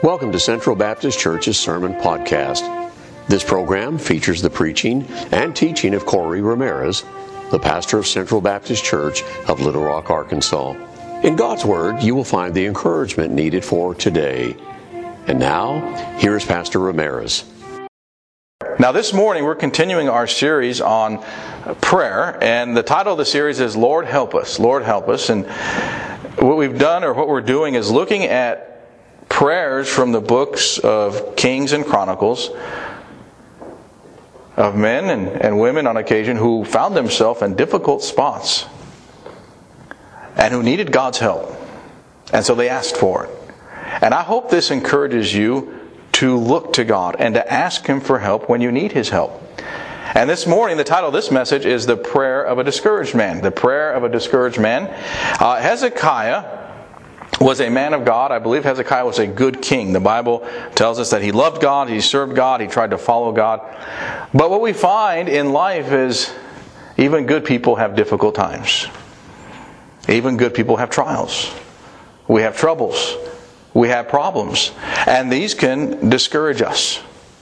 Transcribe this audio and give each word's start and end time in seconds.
Welcome 0.00 0.30
to 0.30 0.38
Central 0.38 0.76
Baptist 0.76 1.18
Church's 1.18 1.58
Sermon 1.58 1.92
Podcast. 1.94 2.92
This 3.26 3.42
program 3.42 3.98
features 3.98 4.40
the 4.40 4.48
preaching 4.48 5.04
and 5.32 5.56
teaching 5.56 5.92
of 5.92 6.06
Corey 6.06 6.40
Ramirez, 6.40 7.04
the 7.50 7.58
pastor 7.58 7.98
of 7.98 8.06
Central 8.06 8.40
Baptist 8.40 8.84
Church 8.84 9.24
of 9.48 9.60
Little 9.60 9.82
Rock, 9.82 10.08
Arkansas. 10.08 10.74
In 11.24 11.34
God's 11.34 11.64
Word, 11.64 12.00
you 12.00 12.14
will 12.14 12.22
find 12.22 12.54
the 12.54 12.64
encouragement 12.64 13.34
needed 13.34 13.64
for 13.64 13.92
today. 13.92 14.54
And 15.26 15.40
now, 15.40 16.16
here 16.18 16.36
is 16.36 16.44
Pastor 16.44 16.78
Ramirez. 16.78 17.44
Now, 18.78 18.92
this 18.92 19.12
morning 19.12 19.42
we're 19.42 19.56
continuing 19.56 20.08
our 20.08 20.28
series 20.28 20.80
on 20.80 21.24
prayer, 21.80 22.38
and 22.40 22.76
the 22.76 22.84
title 22.84 23.14
of 23.14 23.18
the 23.18 23.24
series 23.24 23.58
is 23.58 23.76
Lord 23.76 24.04
Help 24.04 24.36
Us. 24.36 24.60
Lord 24.60 24.84
Help 24.84 25.08
Us. 25.08 25.28
And 25.28 25.44
what 26.38 26.56
we've 26.56 26.78
done 26.78 27.02
or 27.02 27.14
what 27.14 27.26
we're 27.26 27.40
doing 27.40 27.74
is 27.74 27.90
looking 27.90 28.22
at 28.22 28.67
prayers 29.38 29.88
from 29.88 30.10
the 30.10 30.20
books 30.20 30.80
of 30.80 31.36
Kings 31.36 31.70
and 31.70 31.86
Chronicles 31.86 32.50
of 34.56 34.74
men 34.74 35.08
and, 35.10 35.28
and 35.28 35.60
women 35.60 35.86
on 35.86 35.96
occasion 35.96 36.36
who 36.36 36.64
found 36.64 36.96
themselves 36.96 37.40
in 37.40 37.54
difficult 37.54 38.02
spots 38.02 38.66
and 40.34 40.52
who 40.52 40.60
needed 40.60 40.90
God's 40.90 41.18
help. 41.18 41.54
And 42.32 42.44
so 42.44 42.56
they 42.56 42.68
asked 42.68 42.96
for 42.96 43.26
it. 43.26 43.30
And 44.02 44.12
I 44.12 44.24
hope 44.24 44.50
this 44.50 44.72
encourages 44.72 45.32
you 45.32 45.72
to 46.14 46.36
look 46.36 46.72
to 46.72 46.82
God 46.82 47.14
and 47.20 47.36
to 47.36 47.52
ask 47.52 47.86
Him 47.86 48.00
for 48.00 48.18
help 48.18 48.48
when 48.48 48.60
you 48.60 48.72
need 48.72 48.90
His 48.90 49.08
help. 49.08 49.40
And 50.16 50.28
this 50.28 50.48
morning, 50.48 50.78
the 50.78 50.82
title 50.82 51.10
of 51.10 51.14
this 51.14 51.30
message 51.30 51.64
is 51.64 51.86
The 51.86 51.96
Prayer 51.96 52.42
of 52.42 52.58
a 52.58 52.64
Discouraged 52.64 53.14
Man. 53.14 53.40
The 53.40 53.52
Prayer 53.52 53.92
of 53.92 54.02
a 54.02 54.08
Discouraged 54.08 54.58
Man. 54.58 54.88
Uh, 55.40 55.60
Hezekiah 55.60 56.58
was 57.40 57.60
a 57.60 57.70
man 57.70 57.94
of 57.94 58.04
God. 58.04 58.32
I 58.32 58.38
believe 58.38 58.64
Hezekiah 58.64 59.04
was 59.04 59.18
a 59.18 59.26
good 59.26 59.62
king. 59.62 59.92
The 59.92 60.00
Bible 60.00 60.46
tells 60.74 60.98
us 60.98 61.10
that 61.10 61.22
he 61.22 61.32
loved 61.32 61.60
God, 61.60 61.88
he 61.88 62.00
served 62.00 62.34
God, 62.34 62.60
he 62.60 62.66
tried 62.66 62.90
to 62.90 62.98
follow 62.98 63.32
God. 63.32 63.60
But 64.34 64.50
what 64.50 64.60
we 64.60 64.72
find 64.72 65.28
in 65.28 65.52
life 65.52 65.92
is 65.92 66.32
even 66.96 67.26
good 67.26 67.44
people 67.44 67.76
have 67.76 67.94
difficult 67.94 68.34
times. 68.34 68.86
Even 70.08 70.36
good 70.36 70.54
people 70.54 70.76
have 70.76 70.90
trials. 70.90 71.52
We 72.26 72.42
have 72.42 72.56
troubles. 72.56 73.16
We 73.74 73.88
have 73.88 74.08
problems. 74.08 74.72
And 75.06 75.30
these 75.30 75.54
can 75.54 76.08
discourage 76.08 76.62
us. 76.62 77.00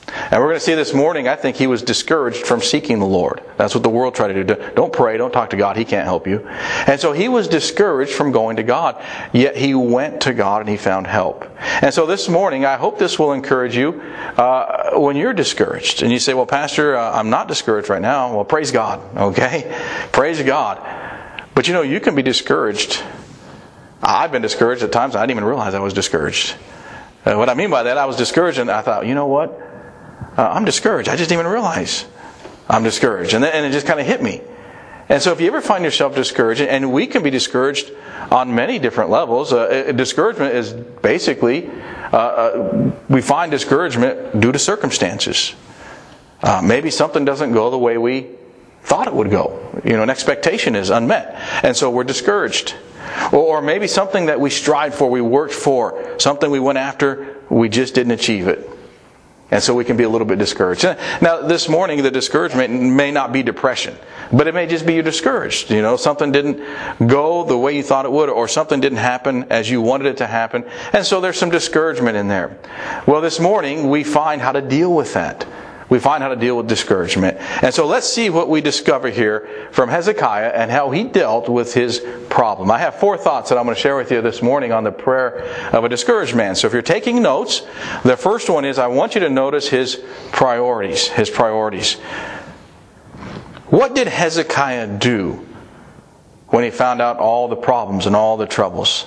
And 0.08 0.40
we're 0.40 0.48
going 0.48 0.54
to 0.54 0.60
see 0.60 0.74
this 0.74 0.94
morning, 0.94 1.26
I 1.26 1.34
think 1.34 1.56
he 1.56 1.66
was 1.66 1.82
discouraged 1.82 2.46
from 2.46 2.60
seeking 2.60 3.00
the 3.00 3.06
Lord. 3.06 3.42
That's 3.56 3.74
what 3.74 3.82
the 3.82 3.90
world 3.90 4.14
tried 4.14 4.28
to 4.28 4.44
do. 4.44 4.54
Don't 4.76 4.92
pray, 4.92 5.16
don't 5.16 5.32
talk 5.32 5.50
to 5.50 5.56
God, 5.56 5.76
he 5.76 5.84
can't 5.84 6.04
help 6.04 6.28
you. 6.28 6.46
And 6.86 7.00
so 7.00 7.12
he 7.12 7.28
was 7.28 7.48
discouraged 7.48 8.12
from 8.12 8.30
going 8.30 8.56
to 8.56 8.62
God. 8.62 9.02
Yet 9.32 9.56
he 9.56 9.74
went 9.74 10.20
to 10.22 10.32
God 10.32 10.60
and 10.60 10.70
he 10.70 10.76
found 10.76 11.08
help. 11.08 11.50
And 11.82 11.92
so 11.92 12.06
this 12.06 12.28
morning, 12.28 12.64
I 12.64 12.76
hope 12.76 12.98
this 12.98 13.18
will 13.18 13.32
encourage 13.32 13.76
you 13.76 14.00
uh, 14.36 14.92
when 14.92 15.16
you're 15.16 15.34
discouraged. 15.34 16.02
And 16.02 16.12
you 16.12 16.20
say, 16.20 16.34
well, 16.34 16.46
Pastor, 16.46 16.96
uh, 16.96 17.18
I'm 17.18 17.30
not 17.30 17.48
discouraged 17.48 17.88
right 17.88 18.02
now. 18.02 18.32
Well, 18.32 18.44
praise 18.44 18.70
God, 18.70 19.00
okay? 19.16 19.76
praise 20.12 20.40
God. 20.40 20.78
But 21.54 21.66
you 21.66 21.74
know, 21.74 21.82
you 21.82 21.98
can 21.98 22.14
be 22.14 22.22
discouraged. 22.22 23.02
I've 24.02 24.30
been 24.30 24.42
discouraged 24.42 24.84
at 24.84 24.92
times. 24.92 25.16
I 25.16 25.22
didn't 25.22 25.32
even 25.32 25.44
realize 25.44 25.74
I 25.74 25.80
was 25.80 25.94
discouraged. 25.94 26.54
Uh, 27.24 27.34
what 27.34 27.48
I 27.48 27.54
mean 27.54 27.70
by 27.70 27.82
that, 27.84 27.98
I 27.98 28.06
was 28.06 28.14
discouraged 28.14 28.58
and 28.58 28.70
I 28.70 28.82
thought, 28.82 29.04
you 29.04 29.16
know 29.16 29.26
what? 29.26 29.65
Uh, 30.36 30.48
I'm 30.48 30.64
discouraged. 30.64 31.08
I 31.08 31.16
just 31.16 31.28
didn't 31.28 31.40
even 31.40 31.52
realize 31.52 32.04
I'm 32.68 32.82
discouraged. 32.82 33.34
And, 33.34 33.42
then, 33.42 33.52
and 33.52 33.66
it 33.66 33.72
just 33.72 33.86
kind 33.86 34.00
of 34.00 34.06
hit 34.06 34.22
me. 34.22 34.42
And 35.08 35.22
so 35.22 35.32
if 35.32 35.40
you 35.40 35.46
ever 35.46 35.60
find 35.60 35.84
yourself 35.84 36.14
discouraged, 36.14 36.60
and 36.60 36.92
we 36.92 37.06
can 37.06 37.22
be 37.22 37.30
discouraged 37.30 37.92
on 38.30 38.54
many 38.54 38.78
different 38.78 39.10
levels, 39.10 39.52
uh, 39.52 39.92
discouragement 39.92 40.54
is 40.54 40.72
basically, 40.72 41.70
uh, 42.12 42.16
uh, 42.16 42.92
we 43.08 43.22
find 43.22 43.52
discouragement 43.52 44.40
due 44.40 44.50
to 44.50 44.58
circumstances. 44.58 45.54
Uh, 46.42 46.60
maybe 46.62 46.90
something 46.90 47.24
doesn't 47.24 47.52
go 47.52 47.70
the 47.70 47.78
way 47.78 47.98
we 47.98 48.26
thought 48.82 49.06
it 49.06 49.14
would 49.14 49.30
go. 49.30 49.80
You 49.84 49.96
know, 49.96 50.02
an 50.02 50.10
expectation 50.10 50.74
is 50.74 50.90
unmet. 50.90 51.36
And 51.62 51.76
so 51.76 51.90
we're 51.90 52.04
discouraged. 52.04 52.74
Or, 53.32 53.58
or 53.58 53.62
maybe 53.62 53.86
something 53.86 54.26
that 54.26 54.40
we 54.40 54.50
strived 54.50 54.96
for, 54.96 55.08
we 55.08 55.20
worked 55.20 55.54
for, 55.54 56.18
something 56.18 56.50
we 56.50 56.60
went 56.60 56.78
after, 56.78 57.36
we 57.48 57.68
just 57.68 57.94
didn't 57.94 58.12
achieve 58.12 58.48
it. 58.48 58.68
And 59.50 59.62
so 59.62 59.74
we 59.74 59.84
can 59.84 59.96
be 59.96 60.02
a 60.02 60.08
little 60.08 60.26
bit 60.26 60.38
discouraged. 60.40 60.84
Now, 61.22 61.40
this 61.42 61.68
morning, 61.68 62.02
the 62.02 62.10
discouragement 62.10 62.72
may 62.72 63.12
not 63.12 63.32
be 63.32 63.44
depression, 63.44 63.96
but 64.32 64.48
it 64.48 64.54
may 64.54 64.66
just 64.66 64.84
be 64.84 64.94
you're 64.94 65.04
discouraged. 65.04 65.70
You 65.70 65.82
know, 65.82 65.96
something 65.96 66.32
didn't 66.32 66.58
go 67.06 67.44
the 67.44 67.56
way 67.56 67.76
you 67.76 67.84
thought 67.84 68.06
it 68.06 68.12
would, 68.12 68.28
or 68.28 68.48
something 68.48 68.80
didn't 68.80 68.98
happen 68.98 69.44
as 69.50 69.70
you 69.70 69.80
wanted 69.80 70.08
it 70.08 70.16
to 70.16 70.26
happen. 70.26 70.64
And 70.92 71.06
so 71.06 71.20
there's 71.20 71.38
some 71.38 71.50
discouragement 71.50 72.16
in 72.16 72.26
there. 72.26 72.58
Well, 73.06 73.20
this 73.20 73.38
morning, 73.38 73.88
we 73.88 74.02
find 74.02 74.42
how 74.42 74.50
to 74.50 74.60
deal 74.60 74.92
with 74.92 75.14
that 75.14 75.46
we 75.88 76.00
find 76.00 76.22
how 76.22 76.28
to 76.28 76.36
deal 76.36 76.56
with 76.56 76.66
discouragement. 76.66 77.36
And 77.62 77.72
so 77.72 77.86
let's 77.86 78.08
see 78.08 78.28
what 78.30 78.48
we 78.48 78.60
discover 78.60 79.08
here 79.08 79.68
from 79.70 79.88
Hezekiah 79.88 80.48
and 80.48 80.70
how 80.70 80.90
he 80.90 81.04
dealt 81.04 81.48
with 81.48 81.74
his 81.74 82.04
problem. 82.28 82.70
I 82.70 82.78
have 82.78 82.96
four 82.96 83.16
thoughts 83.16 83.50
that 83.50 83.58
I'm 83.58 83.64
going 83.64 83.76
to 83.76 83.80
share 83.80 83.96
with 83.96 84.10
you 84.10 84.20
this 84.20 84.42
morning 84.42 84.72
on 84.72 84.84
the 84.84 84.90
prayer 84.90 85.42
of 85.72 85.84
a 85.84 85.88
discouraged 85.88 86.34
man. 86.34 86.56
So 86.56 86.66
if 86.66 86.72
you're 86.72 86.82
taking 86.82 87.22
notes, 87.22 87.62
the 88.02 88.16
first 88.16 88.50
one 88.50 88.64
is 88.64 88.78
I 88.78 88.88
want 88.88 89.14
you 89.14 89.20
to 89.20 89.30
notice 89.30 89.68
his 89.68 90.02
priorities. 90.32 91.06
His 91.08 91.30
priorities. 91.30 91.94
What 93.68 93.94
did 93.94 94.08
Hezekiah 94.08 94.98
do 94.98 95.46
when 96.48 96.64
he 96.64 96.70
found 96.70 97.00
out 97.00 97.18
all 97.18 97.48
the 97.48 97.56
problems 97.56 98.06
and 98.06 98.16
all 98.16 98.36
the 98.36 98.46
troubles? 98.46 99.06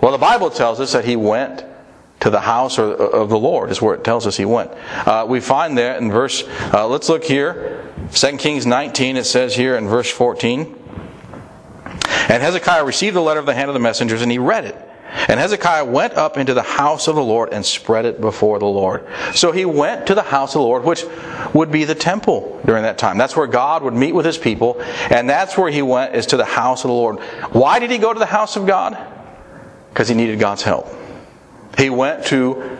Well, 0.00 0.12
the 0.12 0.18
Bible 0.18 0.50
tells 0.50 0.80
us 0.80 0.92
that 0.92 1.04
he 1.04 1.14
went 1.14 1.64
to 2.22 2.30
the 2.30 2.40
house 2.40 2.78
of 2.78 3.30
the 3.30 3.38
Lord, 3.38 3.72
is 3.72 3.82
where 3.82 3.96
it 3.96 4.04
tells 4.04 4.28
us 4.28 4.36
he 4.36 4.44
went. 4.44 4.70
Uh, 5.04 5.26
we 5.28 5.40
find 5.40 5.76
that 5.78 6.00
in 6.00 6.08
verse, 6.08 6.44
uh, 6.72 6.86
let's 6.86 7.08
look 7.08 7.24
here, 7.24 7.84
2 8.12 8.36
Kings 8.36 8.64
19, 8.64 9.16
it 9.16 9.24
says 9.24 9.56
here 9.56 9.76
in 9.76 9.88
verse 9.88 10.08
14. 10.08 10.78
And 12.28 12.40
Hezekiah 12.40 12.84
received 12.84 13.16
the 13.16 13.20
letter 13.20 13.40
of 13.40 13.46
the 13.46 13.54
hand 13.54 13.70
of 13.70 13.74
the 13.74 13.80
messengers, 13.80 14.22
and 14.22 14.30
he 14.30 14.38
read 14.38 14.64
it. 14.66 14.76
And 15.26 15.40
Hezekiah 15.40 15.84
went 15.84 16.14
up 16.14 16.38
into 16.38 16.54
the 16.54 16.62
house 16.62 17.08
of 17.08 17.16
the 17.16 17.24
Lord 17.24 17.52
and 17.52 17.66
spread 17.66 18.04
it 18.06 18.20
before 18.20 18.60
the 18.60 18.66
Lord. 18.66 19.04
So 19.34 19.50
he 19.50 19.64
went 19.64 20.06
to 20.06 20.14
the 20.14 20.22
house 20.22 20.54
of 20.54 20.60
the 20.60 20.66
Lord, 20.66 20.84
which 20.84 21.04
would 21.52 21.72
be 21.72 21.82
the 21.82 21.96
temple 21.96 22.60
during 22.64 22.84
that 22.84 22.98
time. 22.98 23.18
That's 23.18 23.36
where 23.36 23.48
God 23.48 23.82
would 23.82 23.94
meet 23.94 24.12
with 24.12 24.24
his 24.26 24.38
people, 24.38 24.80
and 25.10 25.28
that's 25.28 25.58
where 25.58 25.72
he 25.72 25.82
went, 25.82 26.14
is 26.14 26.26
to 26.26 26.36
the 26.36 26.44
house 26.44 26.84
of 26.84 26.88
the 26.88 26.94
Lord. 26.94 27.18
Why 27.50 27.80
did 27.80 27.90
he 27.90 27.98
go 27.98 28.12
to 28.12 28.18
the 28.20 28.26
house 28.26 28.54
of 28.54 28.64
God? 28.64 28.96
Because 29.88 30.08
he 30.08 30.14
needed 30.14 30.38
God's 30.38 30.62
help. 30.62 31.01
He 31.78 31.90
went 31.90 32.26
to 32.26 32.78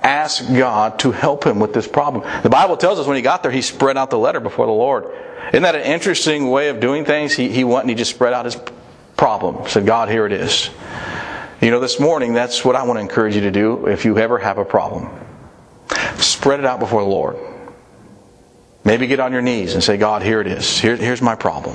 ask 0.00 0.46
God 0.48 0.98
to 1.00 1.12
help 1.12 1.44
him 1.44 1.58
with 1.58 1.72
this 1.72 1.88
problem. 1.88 2.24
The 2.42 2.50
Bible 2.50 2.76
tells 2.76 2.98
us 2.98 3.06
when 3.06 3.16
he 3.16 3.22
got 3.22 3.42
there, 3.42 3.50
he 3.50 3.62
spread 3.62 3.96
out 3.96 4.10
the 4.10 4.18
letter 4.18 4.40
before 4.40 4.66
the 4.66 4.72
Lord. 4.72 5.06
Isn't 5.48 5.62
that 5.62 5.74
an 5.74 5.82
interesting 5.82 6.50
way 6.50 6.68
of 6.68 6.80
doing 6.80 7.04
things? 7.04 7.32
He, 7.32 7.48
he 7.48 7.64
went 7.64 7.84
and 7.84 7.90
he 7.90 7.96
just 7.96 8.10
spread 8.10 8.32
out 8.32 8.44
his 8.44 8.56
problem. 9.16 9.68
Said, 9.68 9.86
God, 9.86 10.08
here 10.08 10.26
it 10.26 10.32
is. 10.32 10.70
You 11.60 11.70
know, 11.70 11.80
this 11.80 11.98
morning, 11.98 12.34
that's 12.34 12.64
what 12.64 12.76
I 12.76 12.82
want 12.82 12.98
to 12.98 13.00
encourage 13.00 13.34
you 13.34 13.40
to 13.42 13.50
do 13.50 13.86
if 13.86 14.04
you 14.04 14.18
ever 14.18 14.38
have 14.38 14.58
a 14.58 14.64
problem. 14.64 15.08
Spread 16.16 16.60
it 16.60 16.66
out 16.66 16.80
before 16.80 17.02
the 17.02 17.08
Lord. 17.08 17.36
Maybe 18.86 19.06
get 19.06 19.18
on 19.18 19.32
your 19.32 19.40
knees 19.40 19.72
and 19.72 19.82
say, 19.82 19.96
God, 19.96 20.22
here 20.22 20.42
it 20.42 20.46
is. 20.46 20.78
Here, 20.78 20.94
here's 20.94 21.22
my 21.22 21.34
problem. 21.34 21.74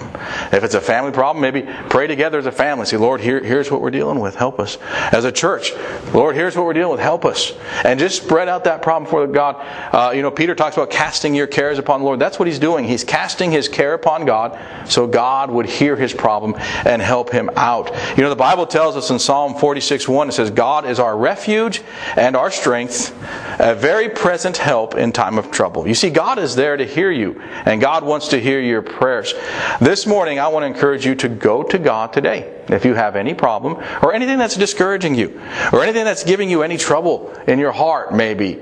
If 0.51 0.63
it's 0.63 0.75
a 0.75 0.81
family 0.81 1.11
problem, 1.11 1.41
maybe 1.41 1.67
pray 1.89 2.05
together 2.05 2.37
as 2.37 2.45
a 2.45 2.51
family. 2.51 2.85
Say, 2.85 2.97
Lord, 2.97 3.19
here, 3.19 3.43
here's 3.43 3.71
what 3.71 3.81
we're 3.81 3.89
dealing 3.89 4.19
with. 4.19 4.35
Help 4.35 4.59
us. 4.59 4.77
As 5.11 5.25
a 5.25 5.31
church, 5.31 5.73
Lord, 6.13 6.35
here's 6.35 6.55
what 6.55 6.67
we're 6.67 6.73
dealing 6.73 6.91
with. 6.91 6.99
Help 6.99 7.25
us. 7.25 7.53
And 7.83 7.99
just 7.99 8.21
spread 8.21 8.47
out 8.47 8.65
that 8.65 8.83
problem 8.83 9.09
for 9.09 9.25
God. 9.25 9.55
Uh, 9.91 10.11
you 10.11 10.21
know, 10.21 10.29
Peter 10.29 10.53
talks 10.53 10.77
about 10.77 10.91
casting 10.91 11.33
your 11.33 11.47
cares 11.47 11.79
upon 11.79 12.01
the 12.01 12.05
Lord. 12.05 12.19
That's 12.19 12.37
what 12.37 12.47
he's 12.47 12.59
doing. 12.59 12.85
He's 12.85 13.03
casting 13.03 13.49
his 13.49 13.67
care 13.67 13.95
upon 13.95 14.25
God 14.25 14.59
so 14.87 15.07
God 15.07 15.49
would 15.49 15.65
hear 15.65 15.95
his 15.95 16.13
problem 16.13 16.53
and 16.85 17.01
help 17.01 17.31
him 17.31 17.49
out. 17.55 17.91
You 18.17 18.23
know, 18.23 18.29
the 18.29 18.35
Bible 18.35 18.67
tells 18.67 18.95
us 18.95 19.09
in 19.09 19.17
Psalm 19.17 19.55
46 19.55 20.07
1, 20.07 20.29
it 20.29 20.33
says, 20.33 20.51
God 20.51 20.85
is 20.85 20.99
our 20.99 21.17
refuge 21.17 21.81
and 22.15 22.35
our 22.35 22.51
strength, 22.51 23.15
a 23.59 23.73
very 23.73 24.09
present 24.09 24.57
help 24.57 24.93
in 24.93 25.11
time 25.11 25.39
of 25.39 25.49
trouble. 25.49 25.87
You 25.87 25.95
see, 25.95 26.11
God 26.11 26.37
is 26.37 26.53
there 26.53 26.77
to 26.77 26.85
hear 26.85 26.98
hear 26.99 27.11
you, 27.11 27.41
and 27.65 27.79
God 27.79 28.03
wants 28.03 28.29
to 28.29 28.39
hear 28.41 28.59
your 28.59 28.81
prayers. 28.81 29.33
This 29.79 30.05
morning, 30.05 30.37
I 30.37 30.49
want 30.49 30.63
to 30.63 30.67
encourage 30.67 31.05
you 31.05 31.15
to 31.15 31.29
go 31.29 31.63
to 31.63 31.79
God 31.79 32.11
today. 32.11 32.61
If 32.67 32.83
you 32.83 32.93
have 32.93 33.15
any 33.15 33.33
problem, 33.33 33.81
or 34.01 34.13
anything 34.13 34.37
that's 34.37 34.57
discouraging 34.57 35.15
you, 35.15 35.41
or 35.71 35.81
anything 35.81 36.03
that's 36.03 36.25
giving 36.25 36.49
you 36.49 36.61
any 36.61 36.75
trouble 36.77 37.33
in 37.47 37.57
your 37.57 37.71
heart, 37.71 38.13
maybe, 38.13 38.61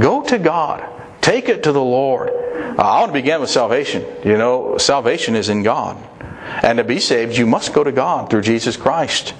go 0.00 0.22
to 0.22 0.38
God. 0.38 0.88
Take 1.20 1.50
it 1.50 1.64
to 1.64 1.72
the 1.72 1.82
Lord. 1.82 2.30
Uh, 2.30 2.82
I 2.82 3.00
want 3.00 3.10
to 3.10 3.12
begin 3.12 3.42
with 3.42 3.50
salvation. 3.50 4.06
You 4.24 4.38
know, 4.38 4.78
salvation 4.78 5.34
is 5.34 5.50
in 5.50 5.62
God. 5.62 5.98
And 6.62 6.78
to 6.78 6.84
be 6.84 6.98
saved, 6.98 7.36
you 7.36 7.46
must 7.46 7.74
go 7.74 7.84
to 7.84 7.92
God 7.92 8.30
through 8.30 8.42
Jesus 8.42 8.78
Christ. 8.78 9.34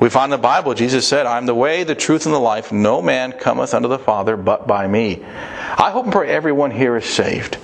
We 0.00 0.10
find 0.10 0.32
in 0.32 0.38
the 0.38 0.42
Bible, 0.42 0.74
Jesus 0.74 1.08
said, 1.08 1.26
I 1.26 1.38
am 1.38 1.46
the 1.46 1.54
way, 1.54 1.82
the 1.82 1.94
truth, 1.94 2.26
and 2.26 2.34
the 2.34 2.38
life. 2.38 2.70
No 2.70 3.02
man 3.02 3.32
cometh 3.32 3.74
unto 3.74 3.88
the 3.88 3.98
Father 3.98 4.36
but 4.36 4.66
by 4.66 4.86
me. 4.86 5.24
I 5.24 5.90
hope 5.90 6.04
and 6.04 6.12
pray 6.12 6.28
everyone 6.28 6.70
here 6.70 6.96
is 6.96 7.04
saved. 7.04 7.58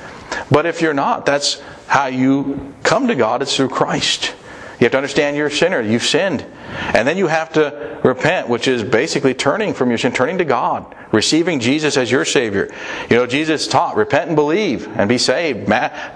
But 0.50 0.66
if 0.66 0.82
you're 0.82 0.94
not, 0.94 1.26
that's 1.26 1.60
how 1.86 2.06
you 2.06 2.74
come 2.82 3.06
to 3.06 3.14
God. 3.14 3.40
It's 3.42 3.56
through 3.56 3.68
Christ. 3.68 4.34
You 4.80 4.86
have 4.86 4.92
to 4.92 4.98
understand 4.98 5.36
you're 5.36 5.46
a 5.46 5.50
sinner. 5.50 5.80
You've 5.80 6.02
sinned. 6.02 6.44
And 6.92 7.06
then 7.06 7.16
you 7.16 7.28
have 7.28 7.52
to 7.52 8.00
repent, 8.02 8.48
which 8.48 8.66
is 8.66 8.82
basically 8.82 9.32
turning 9.32 9.72
from 9.72 9.88
your 9.90 9.98
sin, 9.98 10.12
turning 10.12 10.38
to 10.38 10.44
God, 10.44 10.92
receiving 11.12 11.60
Jesus 11.60 11.96
as 11.96 12.10
your 12.10 12.24
Savior. 12.24 12.74
You 13.08 13.16
know, 13.16 13.26
Jesus 13.26 13.68
taught, 13.68 13.94
repent 13.94 14.26
and 14.26 14.36
believe 14.36 14.88
and 14.98 15.08
be 15.08 15.18
saved. 15.18 15.68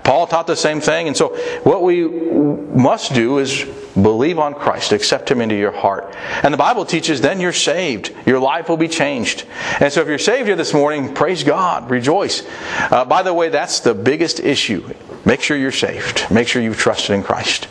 Paul 0.03 0.27
taught 0.27 0.49
the 0.49 0.57
same 0.57 0.81
thing. 0.81 1.07
And 1.07 1.17
so 1.17 1.37
what 1.63 1.83
we 1.83 2.09
must 2.09 3.15
do 3.15 3.39
is 3.39 3.65
believe 4.03 4.39
on 4.39 4.55
Christ, 4.55 4.93
accept 4.93 5.31
Him 5.31 5.41
into 5.41 5.55
your 5.55 5.73
heart. 5.73 6.15
And 6.43 6.53
the 6.53 6.59
Bible 6.59 6.85
teaches 6.85 7.21
then 7.21 7.41
you're 7.41 7.53
saved. 7.53 8.15
Your 8.27 8.39
life 8.39 8.69
will 8.69 8.77
be 8.77 8.89
changed. 8.89 9.45
And 9.81 9.93
so 9.93 10.01
if 10.01 10.09
you're 10.09 10.19
saved 10.19 10.47
here 10.47 10.57
this 10.57 10.75
morning, 10.75 11.15
praise 11.15 11.45
God, 11.45 11.91
rejoice. 11.91 12.47
Uh, 12.91 13.05
by 13.05 13.23
the 13.23 13.35
way, 13.35 13.49
that's 13.49 13.81
the 13.81 13.95
biggest 13.95 14.41
issue. 14.41 14.95
Make 15.25 15.41
sure 15.41 15.57
you're 15.57 15.73
saved. 15.73 16.31
Make 16.31 16.49
sure 16.49 16.63
you've 16.63 16.79
trusted 16.79 17.15
in 17.15 17.23
Christ. 17.23 17.69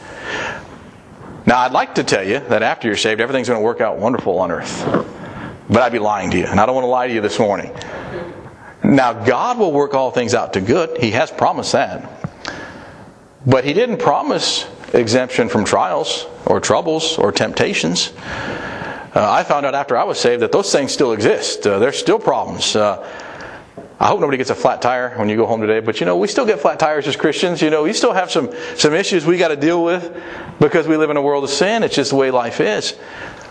Now, 1.45 1.59
I'd 1.59 1.71
like 1.71 1.95
to 1.95 2.03
tell 2.03 2.27
you 2.27 2.39
that 2.39 2.62
after 2.62 2.88
you're 2.88 2.97
saved, 2.97 3.21
everything's 3.21 3.47
going 3.47 3.59
to 3.59 3.63
work 3.63 3.79
out 3.79 3.97
wonderful 3.97 4.38
on 4.39 4.51
earth. 4.51 4.83
But 5.69 5.81
I'd 5.81 5.94
be 5.94 6.00
lying 6.00 6.31
to 6.31 6.38
you, 6.38 6.45
and 6.45 6.59
I 6.59 6.65
don't 6.65 6.75
want 6.75 6.83
to 6.83 6.89
lie 6.89 7.07
to 7.07 7.13
you 7.13 7.21
this 7.21 7.39
morning. 7.39 7.74
Now, 8.83 9.13
God 9.13 9.57
will 9.57 9.71
work 9.71 9.94
all 9.94 10.12
things 10.12 10.33
out 10.33 10.53
to 10.53 10.62
good. 10.62 10.97
He 10.97 11.12
has 11.12 11.31
promised 11.31 11.71
that. 11.71 12.09
But 13.45 13.63
He 13.63 13.74
didn't 13.74 13.97
promise 13.97 14.68
exemption 14.94 15.50
from 15.50 15.66
trials 15.66 16.28
or 16.45 16.60
troubles 16.60 17.18
or 17.18 17.31
temptations. 17.31 18.13
Uh, 18.18 19.31
I 19.31 19.44
found 19.44 19.66
out 19.66 19.74
after 19.74 19.98
I 19.98 20.04
was 20.04 20.19
saved 20.19 20.42
that 20.42 20.51
those 20.51 20.72
things 20.72 20.92
still 20.92 21.13
exist. 21.13 21.66
Uh, 21.66 21.80
there's 21.80 21.98
still 21.98 22.19
problems. 22.19 22.75
Uh, 22.75 23.07
I 24.00 24.07
hope 24.07 24.19
nobody 24.19 24.38
gets 24.38 24.51
a 24.51 24.56
flat 24.56 24.81
tire 24.81 25.18
when 25.18 25.28
you 25.28 25.36
go 25.36 25.48
home 25.48 25.60
today, 25.60 25.80
but 25.80 26.00
you 26.00 26.06
know, 26.06 26.18
we 26.18 26.28
still 26.28 26.45
get 26.45 26.60
flat 26.60 26.78
tires 26.78 27.07
as 27.07 27.16
Christians. 27.16 27.62
You 27.63 27.72
know, 27.72 27.84
we 27.84 27.94
still 27.94 28.13
have 28.13 28.30
some, 28.30 28.51
some 28.75 28.94
issues 28.94 29.25
we 29.25 29.38
got 29.39 29.48
to 29.48 29.56
deal 29.56 29.84
with 29.84 30.16
because 30.60 30.88
we 30.88 30.98
live 30.98 31.10
in 31.10 31.18
a 31.18 31.22
world 31.22 31.44
of 31.44 31.50
sin. 31.50 31.81
It's 31.81 31.95
just 31.95 32.12
the 32.12 32.16
way 32.16 32.30
life 32.30 32.62
is. 32.62 32.95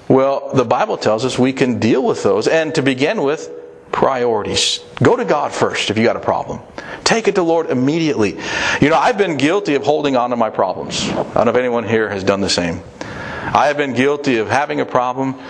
Well, 0.08 0.52
the 0.54 0.64
Bible 0.64 0.98
tells 0.98 1.24
us 1.24 1.36
we 1.36 1.52
can 1.52 1.80
deal 1.80 2.04
with 2.04 2.22
those. 2.22 2.46
And 2.46 2.72
to 2.76 2.82
begin 2.82 3.22
with, 3.22 3.50
priorities. 3.96 4.80
Go 5.02 5.16
to 5.16 5.24
God 5.24 5.52
first 5.52 5.88
if 5.88 5.96
you 5.96 6.04
got 6.04 6.16
a 6.16 6.20
problem. 6.20 6.60
Take 7.02 7.28
it 7.28 7.34
to 7.36 7.42
Lord 7.42 7.70
immediately. 7.70 8.38
You 8.78 8.90
know, 8.90 8.96
I've 8.96 9.16
been 9.16 9.38
guilty 9.38 9.74
of 9.74 9.84
holding 9.84 10.16
on 10.16 10.28
to 10.30 10.36
my 10.36 10.50
problems. 10.50 11.08
I 11.08 11.14
don't 11.14 11.46
know 11.46 11.50
if 11.50 11.56
anyone 11.56 11.82
here 11.82 12.10
has 12.10 12.22
done 12.22 12.42
the 12.42 12.50
same. 12.50 12.82
I 13.10 13.68
have 13.68 13.78
been 13.78 13.94
guilty 13.94 14.36
of 14.36 14.50
having 14.50 14.82
a 14.82 14.84
problem 14.84 15.40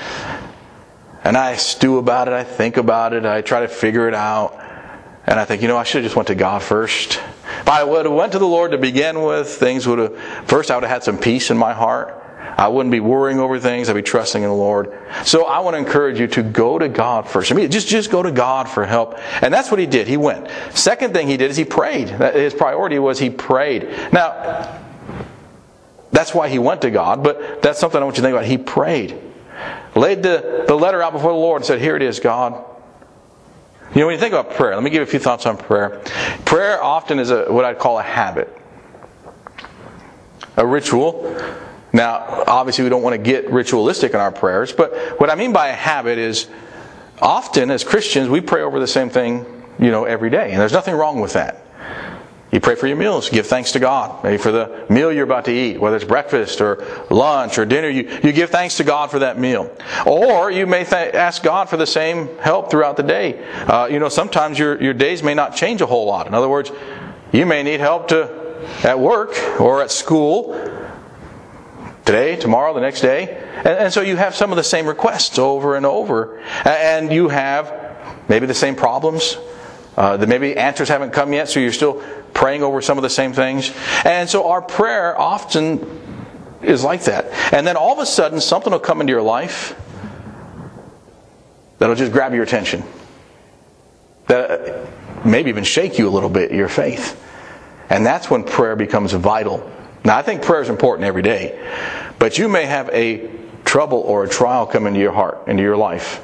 and 1.24 1.36
I 1.36 1.56
stew 1.56 1.98
about 1.98 2.28
it, 2.28 2.34
I 2.34 2.44
think 2.44 2.76
about 2.76 3.14
it, 3.14 3.26
I 3.26 3.40
try 3.40 3.62
to 3.62 3.68
figure 3.68 4.06
it 4.06 4.14
out. 4.14 4.56
And 5.26 5.40
I 5.40 5.44
think, 5.44 5.60
you 5.60 5.66
know, 5.66 5.76
I 5.76 5.82
should 5.82 6.04
have 6.04 6.06
just 6.06 6.14
went 6.14 6.28
to 6.28 6.36
God 6.36 6.62
first. 6.62 7.20
If 7.62 7.68
I 7.68 7.82
would 7.82 8.06
have 8.06 8.14
went 8.14 8.30
to 8.30 8.38
the 8.38 8.46
Lord 8.46 8.70
to 8.70 8.78
begin 8.78 9.22
with, 9.22 9.48
things 9.48 9.88
would 9.88 9.98
have, 9.98 10.16
first 10.46 10.70
I 10.70 10.76
would 10.76 10.84
have 10.84 10.90
had 10.92 11.02
some 11.02 11.18
peace 11.18 11.50
in 11.50 11.58
my 11.58 11.72
heart. 11.72 12.22
I 12.56 12.68
wouldn't 12.68 12.90
be 12.90 13.00
worrying 13.00 13.38
over 13.38 13.58
things. 13.60 13.88
I'd 13.88 13.94
be 13.94 14.02
trusting 14.02 14.42
in 14.42 14.48
the 14.48 14.54
Lord. 14.54 14.98
So 15.24 15.44
I 15.44 15.58
want 15.58 15.74
to 15.74 15.78
encourage 15.78 16.18
you 16.18 16.26
to 16.28 16.42
go 16.42 16.78
to 16.78 16.88
God 16.88 17.28
first. 17.28 17.52
I 17.52 17.54
mean, 17.54 17.70
just, 17.70 17.86
just 17.86 18.10
go 18.10 18.22
to 18.22 18.30
God 18.30 18.68
for 18.68 18.86
help. 18.86 19.18
And 19.42 19.52
that's 19.52 19.70
what 19.70 19.78
he 19.78 19.86
did. 19.86 20.08
He 20.08 20.16
went. 20.16 20.48
Second 20.72 21.12
thing 21.12 21.28
he 21.28 21.36
did 21.36 21.50
is 21.50 21.56
he 21.56 21.66
prayed. 21.66 22.08
His 22.08 22.54
priority 22.54 22.98
was 22.98 23.18
he 23.18 23.28
prayed. 23.28 23.90
Now, 24.10 24.80
that's 26.12 26.34
why 26.34 26.48
he 26.48 26.58
went 26.58 26.80
to 26.82 26.90
God, 26.90 27.22
but 27.22 27.60
that's 27.60 27.78
something 27.78 28.00
I 28.00 28.04
want 28.04 28.16
you 28.16 28.22
to 28.22 28.26
think 28.28 28.34
about. 28.34 28.46
He 28.46 28.56
prayed. 28.56 29.20
Laid 29.94 30.22
the, 30.22 30.64
the 30.66 30.74
letter 30.74 31.02
out 31.02 31.12
before 31.12 31.32
the 31.32 31.38
Lord 31.38 31.60
and 31.60 31.66
said, 31.66 31.80
Here 31.80 31.94
it 31.94 32.02
is, 32.02 32.20
God. 32.20 32.64
You 33.94 34.00
know, 34.00 34.06
when 34.06 34.14
you 34.14 34.20
think 34.20 34.32
about 34.32 34.54
prayer, 34.54 34.74
let 34.74 34.82
me 34.82 34.90
give 34.90 35.00
you 35.00 35.02
a 35.02 35.06
few 35.06 35.18
thoughts 35.18 35.44
on 35.44 35.56
prayer. 35.58 36.02
Prayer 36.44 36.82
often 36.82 37.18
is 37.18 37.30
a, 37.30 37.52
what 37.52 37.64
I'd 37.66 37.78
call 37.78 37.98
a 37.98 38.02
habit, 38.02 38.54
a 40.56 40.66
ritual. 40.66 41.36
Now, 41.96 42.44
obviously, 42.46 42.84
we 42.84 42.90
don't 42.90 43.02
want 43.02 43.14
to 43.14 43.22
get 43.22 43.50
ritualistic 43.50 44.12
in 44.12 44.20
our 44.20 44.30
prayers, 44.30 44.70
but 44.70 45.18
what 45.18 45.30
I 45.30 45.34
mean 45.34 45.54
by 45.54 45.68
a 45.68 45.74
habit 45.74 46.18
is 46.18 46.46
often 47.22 47.70
as 47.70 47.84
Christians, 47.84 48.28
we 48.28 48.42
pray 48.42 48.60
over 48.60 48.78
the 48.78 48.86
same 48.86 49.08
thing, 49.08 49.46
you 49.78 49.90
know, 49.90 50.04
every 50.04 50.28
day, 50.28 50.50
and 50.50 50.60
there's 50.60 50.74
nothing 50.74 50.94
wrong 50.94 51.20
with 51.20 51.32
that. 51.32 51.62
You 52.52 52.60
pray 52.60 52.74
for 52.74 52.86
your 52.86 52.98
meals, 52.98 53.30
give 53.30 53.46
thanks 53.46 53.72
to 53.72 53.78
God. 53.78 54.22
Maybe 54.22 54.36
for 54.36 54.52
the 54.52 54.84
meal 54.90 55.10
you're 55.10 55.24
about 55.24 55.46
to 55.46 55.52
eat, 55.52 55.80
whether 55.80 55.96
it's 55.96 56.04
breakfast 56.04 56.60
or 56.60 56.84
lunch 57.08 57.56
or 57.56 57.64
dinner, 57.64 57.88
you, 57.88 58.20
you 58.22 58.30
give 58.30 58.50
thanks 58.50 58.76
to 58.76 58.84
God 58.84 59.10
for 59.10 59.20
that 59.20 59.38
meal. 59.38 59.74
Or 60.04 60.50
you 60.50 60.66
may 60.66 60.84
th- 60.84 61.14
ask 61.14 61.42
God 61.42 61.70
for 61.70 61.78
the 61.78 61.86
same 61.86 62.28
help 62.38 62.70
throughout 62.70 62.98
the 62.98 63.02
day. 63.04 63.42
Uh, 63.66 63.88
you 63.90 63.98
know, 63.98 64.10
sometimes 64.10 64.58
your, 64.58 64.80
your 64.82 64.92
days 64.92 65.22
may 65.22 65.32
not 65.32 65.56
change 65.56 65.80
a 65.80 65.86
whole 65.86 66.04
lot. 66.04 66.26
In 66.26 66.34
other 66.34 66.48
words, 66.48 66.70
you 67.32 67.46
may 67.46 67.62
need 67.62 67.80
help 67.80 68.08
to 68.08 68.44
at 68.84 69.00
work 69.00 69.34
or 69.58 69.82
at 69.82 69.90
school 69.90 70.75
today, 72.06 72.36
tomorrow, 72.36 72.72
the 72.72 72.80
next 72.80 73.02
day. 73.02 73.36
And, 73.56 73.66
and 73.66 73.92
so 73.92 74.00
you 74.00 74.16
have 74.16 74.34
some 74.34 74.50
of 74.50 74.56
the 74.56 74.64
same 74.64 74.86
requests 74.86 75.38
over 75.38 75.76
and 75.76 75.84
over. 75.84 76.38
And 76.64 77.12
you 77.12 77.28
have 77.28 78.24
maybe 78.28 78.46
the 78.46 78.54
same 78.54 78.74
problems. 78.74 79.36
Uh, 79.96 80.14
that 80.18 80.28
maybe 80.28 80.54
answers 80.54 80.90
haven't 80.90 81.10
come 81.10 81.32
yet, 81.32 81.48
so 81.48 81.58
you're 81.58 81.72
still 81.72 82.02
praying 82.34 82.62
over 82.62 82.82
some 82.82 82.98
of 82.98 83.02
the 83.02 83.08
same 83.08 83.32
things. 83.32 83.72
And 84.04 84.28
so 84.28 84.50
our 84.50 84.60
prayer 84.60 85.18
often 85.18 86.02
is 86.60 86.84
like 86.84 87.04
that. 87.04 87.26
And 87.52 87.66
then 87.66 87.76
all 87.76 87.94
of 87.94 87.98
a 87.98 88.04
sudden, 88.04 88.42
something 88.42 88.72
will 88.72 88.78
come 88.78 89.00
into 89.00 89.12
your 89.12 89.22
life 89.22 89.74
that'll 91.78 91.94
just 91.94 92.12
grab 92.12 92.34
your 92.34 92.42
attention. 92.42 92.84
That 94.26 94.86
maybe 95.24 95.48
even 95.48 95.64
shake 95.64 95.98
you 95.98 96.08
a 96.08 96.10
little 96.10 96.28
bit, 96.28 96.52
your 96.52 96.68
faith. 96.68 97.18
And 97.88 98.04
that's 98.04 98.28
when 98.28 98.44
prayer 98.44 98.76
becomes 98.76 99.12
vital. 99.14 99.72
Now, 100.06 100.16
I 100.16 100.22
think 100.22 100.42
prayer 100.42 100.62
is 100.62 100.68
important 100.68 101.04
every 101.04 101.22
day, 101.22 101.58
but 102.20 102.38
you 102.38 102.48
may 102.48 102.64
have 102.64 102.88
a 102.90 103.28
trouble 103.64 103.98
or 103.98 104.22
a 104.22 104.28
trial 104.28 104.64
come 104.64 104.86
into 104.86 105.00
your 105.00 105.10
heart, 105.10 105.48
into 105.48 105.64
your 105.64 105.76
life, 105.76 106.22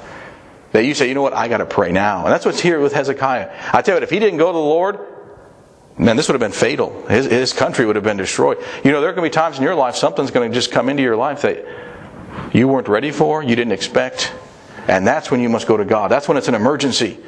that 0.70 0.84
you 0.84 0.94
say, 0.94 1.08
you 1.08 1.14
know 1.14 1.22
what, 1.22 1.32
I 1.32 1.48
got 1.48 1.58
to 1.58 1.66
pray 1.66 1.90
now. 1.90 2.24
And 2.24 2.32
that's 2.32 2.46
what's 2.46 2.60
here 2.60 2.78
with 2.78 2.92
Hezekiah. 2.92 3.50
I 3.72 3.82
tell 3.82 3.94
you 3.94 3.96
what, 3.96 4.02
if 4.04 4.10
he 4.10 4.20
didn't 4.20 4.38
go 4.38 4.46
to 4.46 4.56
the 4.56 4.58
Lord, 4.58 5.00
Man, 5.98 6.16
this 6.16 6.26
would 6.26 6.32
have 6.32 6.40
been 6.40 6.58
fatal. 6.58 7.06
His, 7.06 7.26
his 7.26 7.52
country 7.52 7.84
would 7.84 7.96
have 7.96 8.04
been 8.04 8.16
destroyed. 8.16 8.56
You 8.82 8.92
know, 8.92 9.02
there 9.02 9.10
are 9.10 9.12
going 9.12 9.30
to 9.30 9.30
be 9.30 9.40
times 9.40 9.58
in 9.58 9.62
your 9.62 9.74
life 9.74 9.94
something's 9.94 10.30
going 10.30 10.50
to 10.50 10.54
just 10.54 10.72
come 10.72 10.88
into 10.88 11.02
your 11.02 11.16
life 11.16 11.42
that 11.42 11.66
you 12.54 12.66
weren't 12.66 12.88
ready 12.88 13.10
for, 13.10 13.42
you 13.42 13.54
didn't 13.54 13.72
expect, 13.72 14.32
and 14.88 15.06
that's 15.06 15.30
when 15.30 15.40
you 15.40 15.50
must 15.50 15.66
go 15.66 15.76
to 15.76 15.84
God. 15.84 16.10
That's 16.10 16.28
when 16.28 16.38
it's 16.38 16.48
an 16.48 16.54
emergency. 16.54 17.18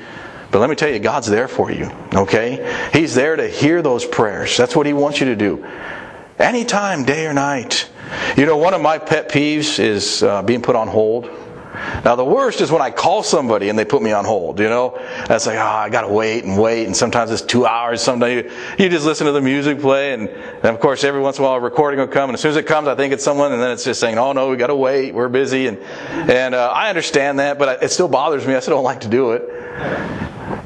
But 0.51 0.61
let 0.61 0.71
me 0.71 0.77
tell 0.77 0.89
you, 0.89 0.99
God's 0.99 1.27
there 1.27 1.47
for 1.47 1.71
you, 1.71 1.91
okay? 2.15 2.89
He's 2.93 3.15
there 3.15 3.37
to 3.37 3.49
hear 3.49 3.83
those 3.83 4.07
prayers. 4.07 4.57
That's 4.57 4.75
what 4.75 4.87
He 4.87 4.93
wants 4.95 5.21
you 5.21 5.27
to 5.27 5.37
do. 5.37 5.67
Anytime, 6.39 7.05
day 7.05 7.27
or 7.27 7.35
night. 7.35 7.89
You 8.37 8.47
know, 8.47 8.57
one 8.57 8.75
of 8.75 8.81
my 8.81 8.99
pet 8.99 9.29
peeves 9.29 9.79
is 9.79 10.23
uh, 10.23 10.43
being 10.43 10.63
put 10.63 10.77
on 10.77 10.89
hold 10.89 11.31
now 12.05 12.15
the 12.17 12.25
worst 12.25 12.61
is 12.61 12.71
when 12.71 12.83
I 12.83 12.91
call 12.91 13.23
somebody 13.23 13.69
and 13.69 13.79
they 13.79 13.85
put 13.85 14.03
me 14.03 14.13
on 14.13 14.25
hold, 14.25 14.61
you 14.61 14.69
know? 14.69 14.97
That's 15.27 15.47
like, 15.47 15.57
oh, 15.57 15.61
I 15.61 15.89
gotta 15.91 16.09
wait 16.09 16.45
and 16.45 16.61
wait, 16.61 16.87
and 16.87 16.97
sometimes 16.97 17.31
it's 17.31 17.43
two 17.43 17.67
hours, 17.67 18.01
sometimes 18.01 18.45
you, 18.45 18.85
you 18.85 18.89
just 18.89 19.05
listen 19.05 19.27
to 19.27 19.33
the 19.33 19.41
music 19.41 19.81
play, 19.81 20.13
and, 20.13 20.29
and, 20.29 20.65
of 20.65 20.81
course 20.81 21.03
every 21.05 21.21
once 21.21 21.39
in 21.39 21.45
a 21.45 21.49
while 21.49 21.57
a 21.57 21.61
recording 21.61 21.99
will 21.99 22.07
come, 22.07 22.31
and 22.31 22.35
as 22.35 22.41
soon 22.41 22.51
as 22.51 22.57
it 22.57 22.67
comes, 22.67 22.89
I 22.89 22.95
think 22.95 23.13
it's 23.13 23.25
someone, 23.25 23.53
and 23.53 23.61
then 23.61 23.73
it's 23.73 23.85
just 23.85 24.01
saying, 24.01 24.19
oh 24.19 24.33
no, 24.33 24.51
we 24.51 24.57
gotta 24.57 24.77
wait, 24.77 25.15
we're 25.15 25.29
busy, 25.29 25.67
and, 25.67 25.79
and 25.79 26.55
uh, 26.55 26.71
I 26.75 26.89
understand 26.89 27.39
that, 27.41 27.59
but 27.59 27.83
it 27.83 27.91
still 27.91 28.09
bothers 28.09 28.47
me, 28.47 28.55
I 28.55 28.61
still 28.61 28.77
don't 28.77 28.85
like 28.85 29.01
to 29.01 29.09
do 29.09 29.33
it. 29.33 29.43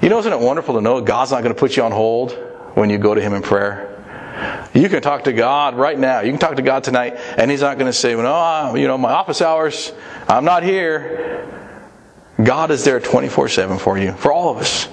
You 0.02 0.08
know, 0.08 0.18
isn't 0.18 0.32
it 0.32 0.40
wonderful 0.40 0.74
to 0.74 0.80
know 0.80 1.00
God's 1.00 1.30
not 1.30 1.42
gonna 1.42 1.54
put 1.54 1.76
you 1.76 1.82
on 1.84 1.92
hold 1.92 2.32
when 2.74 2.90
you 2.90 2.98
go 2.98 3.14
to 3.14 3.20
Him 3.20 3.32
in 3.34 3.42
prayer? 3.42 3.97
You 4.78 4.88
can 4.88 5.02
talk 5.02 5.24
to 5.24 5.32
God 5.32 5.74
right 5.74 5.98
now. 5.98 6.20
You 6.20 6.30
can 6.30 6.38
talk 6.38 6.54
to 6.54 6.62
God 6.62 6.84
tonight, 6.84 7.16
and 7.36 7.50
He's 7.50 7.62
not 7.62 7.78
going 7.78 7.90
to 7.90 7.92
say, 7.92 8.14
"Well, 8.14 8.70
no, 8.72 8.76
you 8.76 8.86
know, 8.86 8.96
my 8.96 9.10
office 9.10 9.42
hours, 9.42 9.92
I'm 10.28 10.44
not 10.44 10.62
here." 10.62 11.44
God 12.42 12.70
is 12.70 12.84
there 12.84 13.00
24/7 13.00 13.80
for 13.80 13.98
you, 13.98 14.12
for 14.12 14.32
all 14.32 14.50
of 14.50 14.58
us. 14.58 14.88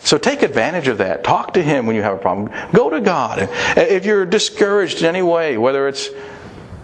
So 0.00 0.16
take 0.16 0.42
advantage 0.42 0.88
of 0.88 0.98
that. 0.98 1.24
Talk 1.24 1.52
to 1.54 1.62
Him 1.62 1.84
when 1.84 1.94
you 1.94 2.02
have 2.02 2.14
a 2.14 2.18
problem. 2.18 2.50
Go 2.72 2.88
to 2.88 3.02
God. 3.02 3.50
If 3.76 4.06
you're 4.06 4.24
discouraged 4.24 5.00
in 5.00 5.04
any 5.04 5.20
way, 5.20 5.58
whether 5.58 5.88
it's 5.88 6.08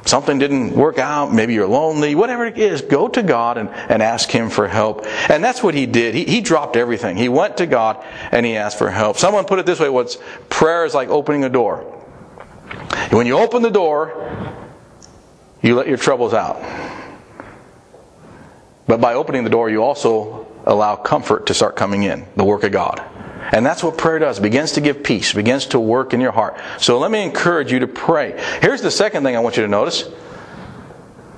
something 0.04 0.38
didn't 0.38 0.72
work 0.72 0.98
out, 0.98 1.32
maybe 1.32 1.54
you're 1.54 1.66
lonely, 1.66 2.14
whatever 2.14 2.44
it 2.44 2.58
is, 2.58 2.82
go 2.82 3.08
to 3.08 3.22
God 3.22 3.56
and, 3.56 3.70
and 3.70 4.02
ask 4.02 4.30
Him 4.30 4.50
for 4.50 4.68
help. 4.68 5.06
And 5.30 5.42
that's 5.42 5.62
what 5.62 5.72
he 5.72 5.86
did. 5.86 6.14
He, 6.14 6.24
he 6.24 6.40
dropped 6.42 6.76
everything. 6.76 7.16
He 7.16 7.30
went 7.30 7.56
to 7.56 7.66
God 7.66 8.04
and 8.30 8.44
he 8.44 8.56
asked 8.56 8.76
for 8.76 8.90
help. 8.90 9.16
Someone 9.16 9.46
put 9.46 9.58
it 9.58 9.64
this 9.64 9.80
way, 9.80 9.88
what's 9.88 10.18
prayer 10.50 10.84
is 10.84 10.92
like 10.92 11.08
opening 11.08 11.44
a 11.44 11.48
door. 11.48 11.93
When 13.10 13.26
you 13.26 13.38
open 13.38 13.62
the 13.62 13.70
door, 13.70 14.12
you 15.62 15.74
let 15.74 15.88
your 15.88 15.96
troubles 15.96 16.34
out. 16.34 16.62
But 18.86 19.00
by 19.00 19.14
opening 19.14 19.44
the 19.44 19.50
door, 19.50 19.70
you 19.70 19.82
also 19.82 20.46
allow 20.66 20.96
comfort 20.96 21.46
to 21.46 21.54
start 21.54 21.76
coming 21.76 22.02
in, 22.02 22.26
the 22.36 22.44
work 22.44 22.64
of 22.64 22.72
God. 22.72 23.02
And 23.52 23.64
that's 23.64 23.82
what 23.82 23.98
prayer 23.98 24.18
does. 24.18 24.40
Begins 24.40 24.72
to 24.72 24.80
give 24.80 25.02
peace, 25.02 25.32
begins 25.32 25.66
to 25.66 25.80
work 25.80 26.14
in 26.14 26.20
your 26.20 26.32
heart. 26.32 26.58
So 26.78 26.98
let 26.98 27.10
me 27.10 27.22
encourage 27.22 27.70
you 27.70 27.80
to 27.80 27.86
pray. 27.86 28.40
Here's 28.60 28.82
the 28.82 28.90
second 28.90 29.22
thing 29.22 29.36
I 29.36 29.40
want 29.40 29.56
you 29.56 29.62
to 29.62 29.68
notice. 29.68 30.08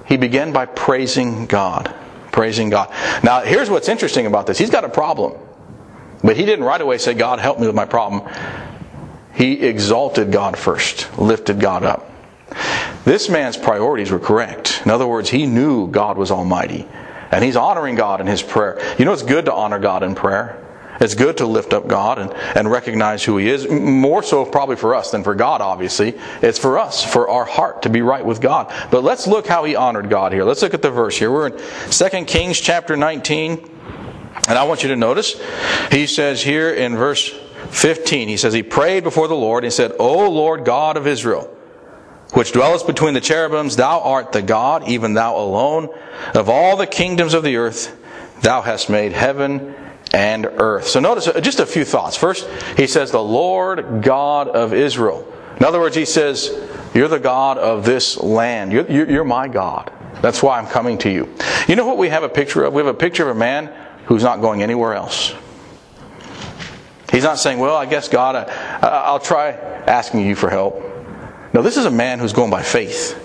He 0.07 0.16
began 0.16 0.52
by 0.52 0.66
praising 0.66 1.47
God. 1.47 1.93
Praising 2.33 2.71
God. 2.71 2.93
Now, 3.25 3.40
here's 3.40 3.69
what's 3.69 3.88
interesting 3.88 4.26
about 4.26 4.47
this. 4.47 4.59
He's 4.59 4.71
got 4.71 4.85
a 4.85 4.88
problem. 4.88 5.35
But 6.23 6.37
he 6.37 6.45
didn't 6.45 6.64
right 6.64 6.81
away 6.81 6.99
say, 6.99 7.14
God, 7.14 7.38
help 7.38 7.59
me 7.59 7.66
with 7.66 7.76
my 7.76 7.87
problem. 7.87 8.23
He 9.37 9.66
exalted 9.66 10.33
God 10.33 10.59
first, 10.59 11.19
lifted 11.19 11.61
God 11.61 11.85
up. 11.85 12.11
This 13.05 13.28
man's 13.28 13.57
priorities 13.57 14.11
were 14.11 14.19
correct. 14.19 14.81
In 14.85 14.90
other 14.90 15.07
words, 15.07 15.28
he 15.28 15.47
knew 15.47 15.88
God 15.88 16.16
was 16.16 16.31
almighty. 16.31 16.88
And 17.31 17.45
he's 17.45 17.57
honoring 17.57 17.97
God 17.97 18.21
in 18.21 18.26
his 18.26 18.43
prayer. 18.43 18.81
You 18.99 19.05
know, 19.05 19.12
it's 19.12 19.23
good 19.23 19.45
to 19.45 19.52
honor 19.52 19.78
God 19.78 20.02
in 20.02 20.14
prayer. 20.14 20.62
It's 21.00 21.14
good 21.14 21.37
to 21.38 21.47
lift 21.47 21.75
up 21.75 21.87
God 21.87 22.19
and, 22.19 22.33
and 22.57 22.71
recognize 22.71 23.23
who 23.23 23.37
He 23.37 23.49
is. 23.49 23.69
More 23.69 24.23
so, 24.23 24.47
probably 24.47 24.76
for 24.76 24.95
us 24.95 25.11
than 25.11 25.25
for 25.25 25.35
God, 25.35 25.61
obviously. 25.61 26.14
It's 26.40 26.59
for 26.59 26.78
us, 26.78 27.05
for 27.05 27.28
our 27.28 27.45
heart 27.45 27.83
to 27.83 27.90
be 27.90 28.00
right 28.00 28.25
with 28.25 28.40
God. 28.40 28.73
But 28.90 29.05
let's 29.05 29.26
look 29.26 29.47
how 29.47 29.64
He 29.64 29.76
honored 29.76 30.09
God 30.09 30.33
here. 30.33 30.45
Let's 30.45 30.62
look 30.62 30.73
at 30.73 30.81
the 30.81 30.90
verse 30.90 31.19
here. 31.19 31.31
We're 31.31 31.49
in 31.49 31.62
2 31.90 32.25
Kings 32.25 32.59
chapter 32.59 32.97
19. 32.97 33.73
And 34.49 34.59
I 34.59 34.64
want 34.64 34.83
you 34.83 34.88
to 34.88 34.97
notice, 34.97 35.38
He 35.90 36.07
says 36.07 36.43
here 36.43 36.73
in 36.73 36.97
verse 36.97 37.31
15, 37.71 38.29
He 38.29 38.37
says, 38.37 38.53
He 38.53 38.63
prayed 38.63 39.05
before 39.05 39.29
the 39.29 39.35
Lord 39.35 39.65
and 39.65 39.73
said, 39.73 39.93
O 39.99 40.31
Lord 40.31 40.65
God 40.65 40.97
of 40.97 41.07
Israel, 41.07 41.53
which 42.33 42.53
dwellest 42.53 42.87
between 42.87 43.15
the 43.15 43.21
cherubims, 43.21 43.77
thou 43.77 44.01
art 44.01 44.33
the 44.33 44.43
God, 44.43 44.89
even 44.89 45.15
thou 45.15 45.37
alone, 45.37 45.89
of 46.35 46.49
all 46.49 46.77
the 46.77 46.87
kingdoms 46.87 47.35
of 47.35 47.43
the 47.43 47.57
earth, 47.57 47.97
thou 48.43 48.63
hast 48.63 48.91
made 48.91 49.13
heaven 49.13 49.75
and 50.13 50.47
earth. 50.47 50.87
So 50.89 51.01
notice 51.01 51.29
uh, 51.29 51.41
just 51.41 51.61
a 51.61 51.67
few 51.67 51.85
thoughts. 51.85 52.17
First, 52.17 52.49
he 52.77 52.87
says, 52.87 53.11
the 53.11 53.23
Lord 53.23 54.03
God 54.03 54.49
of 54.49 54.73
Israel. 54.73 55.33
In 55.59 55.65
other 55.65 55.81
words, 55.81 55.97
he 55.97 56.05
says, 56.05 56.51
You're 56.95 57.09
the 57.09 57.19
God 57.19 57.59
of 57.59 57.85
this 57.85 58.19
land. 58.19 58.73
You're, 58.73 59.11
you're, 59.11 59.25
my 59.25 59.49
God. 59.49 59.93
That's 60.21 60.43
why 60.43 60.59
I'm 60.59 60.67
coming 60.67 60.99
to 60.99 61.11
you. 61.11 61.35
You 61.69 61.77
know 61.77 61.87
what 61.87 61.99
we 61.99 62.09
have 62.09 62.23
a 62.23 62.29
picture 62.29 62.65
of? 62.65 62.73
We 62.73 62.81
have 62.81 62.95
a 62.95 62.99
picture 62.99 63.29
of 63.29 63.37
a 63.37 63.39
man 63.39 63.73
who's 64.07 64.23
not 64.23 64.41
going 64.41 64.63
anywhere 64.63 64.95
else. 64.95 65.35
He's 67.17 67.25
not 67.25 67.39
saying, 67.39 67.59
Well, 67.59 67.75
I 67.75 67.87
guess 67.87 68.11
God, 68.11 68.37
I, 68.37 68.87
I'll 68.87 69.21
try 69.21 69.53
asking 69.53 70.27
you 70.27 70.37
for 70.37 70.51
help. 70.51 70.83
No, 71.55 71.63
this 71.63 71.79
is 71.79 71.87
a 71.87 71.91
man 71.91 72.19
who's 72.19 72.35
going 72.35 72.51
by 72.51 72.63
faith, 72.63 73.19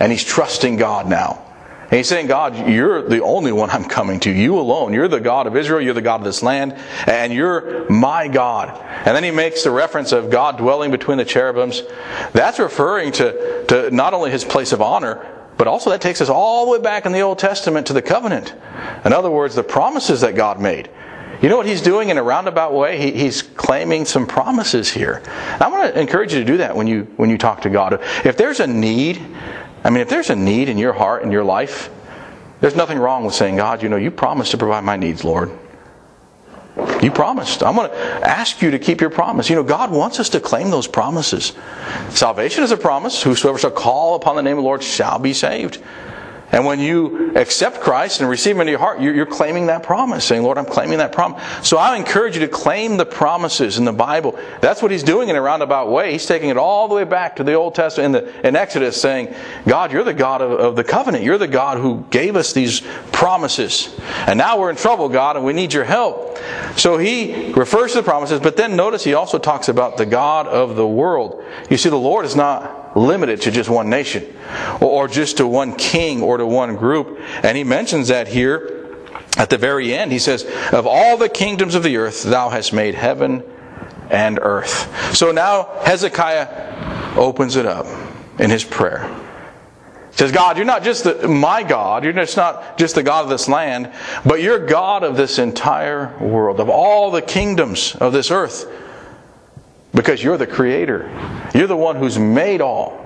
and 0.00 0.10
he's 0.10 0.24
trusting 0.24 0.76
God 0.76 1.06
now. 1.06 1.44
And 1.82 1.92
he's 1.92 2.08
saying, 2.08 2.28
God, 2.28 2.70
you're 2.70 3.06
the 3.06 3.22
only 3.22 3.52
one 3.52 3.68
I'm 3.68 3.84
coming 3.84 4.18
to. 4.20 4.30
You 4.30 4.58
alone. 4.58 4.94
You're 4.94 5.08
the 5.08 5.20
God 5.20 5.46
of 5.46 5.58
Israel. 5.58 5.82
You're 5.82 5.92
the 5.92 6.00
God 6.00 6.22
of 6.22 6.24
this 6.24 6.42
land. 6.42 6.72
And 7.06 7.34
you're 7.34 7.86
my 7.90 8.28
God. 8.28 8.70
And 9.06 9.14
then 9.14 9.22
he 9.22 9.30
makes 9.30 9.62
the 9.62 9.70
reference 9.70 10.12
of 10.12 10.30
God 10.30 10.56
dwelling 10.56 10.90
between 10.90 11.18
the 11.18 11.26
cherubims. 11.26 11.82
That's 12.32 12.58
referring 12.58 13.12
to, 13.12 13.66
to 13.66 13.90
not 13.90 14.14
only 14.14 14.30
his 14.30 14.42
place 14.42 14.72
of 14.72 14.80
honor, 14.80 15.24
but 15.58 15.68
also 15.68 15.90
that 15.90 16.00
takes 16.00 16.22
us 16.22 16.30
all 16.30 16.64
the 16.64 16.72
way 16.72 16.80
back 16.80 17.04
in 17.04 17.12
the 17.12 17.20
Old 17.20 17.38
Testament 17.38 17.88
to 17.88 17.92
the 17.92 18.00
covenant. 18.00 18.54
In 19.04 19.12
other 19.12 19.30
words, 19.30 19.54
the 19.54 19.62
promises 19.62 20.22
that 20.22 20.34
God 20.34 20.58
made. 20.58 20.88
You 21.42 21.48
know 21.48 21.56
what 21.56 21.66
he's 21.66 21.82
doing 21.82 22.08
in 22.08 22.18
a 22.18 22.22
roundabout 22.22 22.72
way? 22.72 22.98
He, 22.98 23.10
he's 23.12 23.42
claiming 23.42 24.04
some 24.04 24.26
promises 24.26 24.90
here. 24.90 25.22
I 25.60 25.68
want 25.68 25.94
to 25.94 26.00
encourage 26.00 26.32
you 26.32 26.40
to 26.40 26.44
do 26.44 26.56
that 26.58 26.76
when 26.76 26.86
you 26.86 27.04
when 27.16 27.30
you 27.30 27.38
talk 27.38 27.62
to 27.62 27.70
God. 27.70 28.00
If 28.24 28.36
there's 28.36 28.60
a 28.60 28.66
need, 28.66 29.20
I 29.84 29.90
mean, 29.90 30.00
if 30.00 30.08
there's 30.08 30.30
a 30.30 30.36
need 30.36 30.68
in 30.68 30.78
your 30.78 30.92
heart, 30.92 31.22
in 31.22 31.30
your 31.30 31.44
life, 31.44 31.90
there's 32.60 32.76
nothing 32.76 32.98
wrong 32.98 33.24
with 33.24 33.34
saying, 33.34 33.56
God, 33.56 33.82
you 33.82 33.88
know, 33.88 33.96
you 33.96 34.10
promised 34.10 34.52
to 34.52 34.58
provide 34.58 34.84
my 34.84 34.96
needs, 34.96 35.24
Lord. 35.24 35.50
You 37.02 37.10
promised. 37.10 37.62
I'm 37.62 37.76
going 37.76 37.90
to 37.90 37.96
ask 37.96 38.60
you 38.60 38.72
to 38.72 38.78
keep 38.78 39.00
your 39.00 39.10
promise. 39.10 39.48
You 39.48 39.56
know, 39.56 39.62
God 39.62 39.92
wants 39.92 40.18
us 40.18 40.30
to 40.30 40.40
claim 40.40 40.70
those 40.70 40.88
promises. 40.88 41.52
Salvation 42.10 42.64
is 42.64 42.72
a 42.72 42.76
promise. 42.76 43.22
Whosoever 43.22 43.58
shall 43.58 43.70
call 43.70 44.16
upon 44.16 44.34
the 44.34 44.42
name 44.42 44.56
of 44.56 44.62
the 44.62 44.66
Lord 44.66 44.82
shall 44.82 45.18
be 45.18 45.34
saved. 45.34 45.80
And 46.54 46.64
when 46.64 46.78
you 46.78 47.32
accept 47.34 47.80
Christ 47.80 48.20
and 48.20 48.30
receive 48.30 48.54
Him 48.54 48.60
into 48.60 48.70
your 48.70 48.78
heart, 48.78 49.00
you're, 49.00 49.26
claiming 49.26 49.66
that 49.66 49.82
promise, 49.82 50.24
saying, 50.24 50.44
Lord, 50.44 50.56
I'm 50.56 50.64
claiming 50.64 50.98
that 50.98 51.10
promise. 51.10 51.42
So 51.68 51.78
I 51.78 51.96
encourage 51.96 52.36
you 52.36 52.42
to 52.42 52.48
claim 52.48 52.96
the 52.96 53.04
promises 53.04 53.76
in 53.76 53.84
the 53.84 53.92
Bible. 53.92 54.38
That's 54.60 54.80
what 54.80 54.92
He's 54.92 55.02
doing 55.02 55.30
in 55.30 55.34
a 55.34 55.42
roundabout 55.42 55.90
way. 55.90 56.12
He's 56.12 56.26
taking 56.26 56.50
it 56.50 56.56
all 56.56 56.86
the 56.86 56.94
way 56.94 57.02
back 57.02 57.34
to 57.36 57.44
the 57.44 57.54
Old 57.54 57.74
Testament 57.74 58.14
in, 58.14 58.24
the, 58.24 58.46
in 58.46 58.54
Exodus, 58.54 59.00
saying, 59.00 59.34
God, 59.66 59.90
you're 59.90 60.04
the 60.04 60.14
God 60.14 60.42
of, 60.42 60.52
of 60.52 60.76
the 60.76 60.84
covenant. 60.84 61.24
You're 61.24 61.38
the 61.38 61.48
God 61.48 61.78
who 61.78 62.06
gave 62.10 62.36
us 62.36 62.52
these 62.52 62.82
promises. 63.10 63.92
And 64.28 64.38
now 64.38 64.56
we're 64.56 64.70
in 64.70 64.76
trouble, 64.76 65.08
God, 65.08 65.34
and 65.34 65.44
we 65.44 65.54
need 65.54 65.72
your 65.72 65.82
help. 65.82 66.38
So 66.76 66.98
He 66.98 67.52
refers 67.54 67.94
to 67.94 67.98
the 67.98 68.04
promises, 68.04 68.38
but 68.38 68.56
then 68.56 68.76
notice 68.76 69.02
He 69.02 69.14
also 69.14 69.38
talks 69.38 69.68
about 69.68 69.96
the 69.96 70.06
God 70.06 70.46
of 70.46 70.76
the 70.76 70.86
world. 70.86 71.42
You 71.68 71.78
see, 71.78 71.88
the 71.88 71.96
Lord 71.96 72.24
is 72.24 72.36
not 72.36 72.83
limited 72.94 73.42
to 73.42 73.50
just 73.50 73.68
one 73.68 73.90
nation 73.90 74.24
or 74.80 75.08
just 75.08 75.38
to 75.38 75.46
one 75.46 75.74
king 75.74 76.22
or 76.22 76.36
to 76.38 76.46
one 76.46 76.76
group. 76.76 77.18
And 77.42 77.56
he 77.56 77.64
mentions 77.64 78.08
that 78.08 78.28
here 78.28 78.96
at 79.36 79.50
the 79.50 79.58
very 79.58 79.94
end. 79.94 80.12
He 80.12 80.18
says, 80.18 80.44
Of 80.72 80.86
all 80.86 81.16
the 81.16 81.28
kingdoms 81.28 81.74
of 81.74 81.82
the 81.82 81.96
earth, 81.96 82.22
thou 82.22 82.48
hast 82.48 82.72
made 82.72 82.94
heaven 82.94 83.42
and 84.10 84.38
earth. 84.40 85.14
So 85.14 85.32
now 85.32 85.70
Hezekiah 85.84 87.16
opens 87.16 87.56
it 87.56 87.66
up 87.66 87.86
in 88.38 88.50
his 88.50 88.64
prayer. 88.64 89.08
He 90.10 90.18
says, 90.18 90.30
God, 90.30 90.56
you're 90.56 90.66
not 90.66 90.84
just 90.84 91.04
the, 91.04 91.26
my 91.26 91.64
God, 91.64 92.04
you're 92.04 92.12
just 92.12 92.36
not 92.36 92.78
just 92.78 92.94
the 92.94 93.02
God 93.02 93.24
of 93.24 93.30
this 93.30 93.48
land, 93.48 93.92
but 94.24 94.40
you're 94.40 94.64
God 94.64 95.02
of 95.02 95.16
this 95.16 95.40
entire 95.40 96.16
world, 96.20 96.60
of 96.60 96.68
all 96.68 97.10
the 97.10 97.22
kingdoms 97.22 97.96
of 97.96 98.12
this 98.12 98.30
earth. 98.30 98.70
Because 99.94 100.22
you're 100.22 100.36
the 100.36 100.46
creator. 100.46 101.10
You're 101.54 101.68
the 101.68 101.76
one 101.76 101.96
who's 101.96 102.18
made 102.18 102.60
all. 102.60 103.04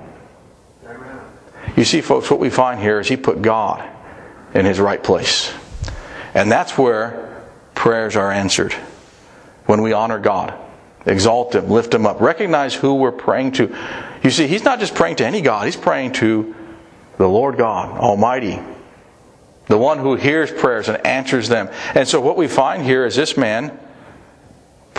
You 1.77 1.85
see, 1.85 2.01
folks, 2.01 2.31
what 2.31 2.41
we 2.41 2.51
find 2.51 2.81
here 2.81 2.99
is 2.99 3.07
he 3.07 3.17
put 3.17 3.43
God 3.43 3.89
in 4.55 4.65
his 4.65 4.81
right 4.81 5.03
place. 5.03 5.53
And 6.35 6.51
that's 6.51 6.77
where 6.77 7.45
prayers 7.75 8.17
are 8.17 8.33
answered. 8.33 8.73
When 9.67 9.83
we 9.83 9.93
honor 9.93 10.19
God, 10.19 10.55
exalt 11.07 11.55
Him, 11.55 11.69
lift 11.69 11.93
Him 11.95 12.07
up, 12.07 12.21
recognize 12.21 12.75
who 12.75 12.95
we're 12.95 13.13
praying 13.13 13.53
to. 13.53 13.75
You 14.23 14.31
see, 14.31 14.47
He's 14.47 14.65
not 14.65 14.81
just 14.81 14.95
praying 14.95 15.17
to 15.17 15.27
any 15.27 15.41
God, 15.41 15.67
He's 15.67 15.77
praying 15.77 16.13
to 16.15 16.55
the 17.19 17.29
Lord 17.29 17.57
God 17.57 17.99
Almighty, 17.99 18.61
the 19.67 19.79
one 19.79 19.99
who 19.99 20.17
hears 20.17 20.51
prayers 20.51 20.89
and 20.89 21.05
answers 21.07 21.49
them. 21.49 21.69
And 21.95 22.09
so, 22.09 22.21
what 22.21 22.37
we 22.37 22.49
find 22.49 22.83
here 22.83 23.05
is 23.05 23.15
this 23.15 23.37
man 23.37 23.79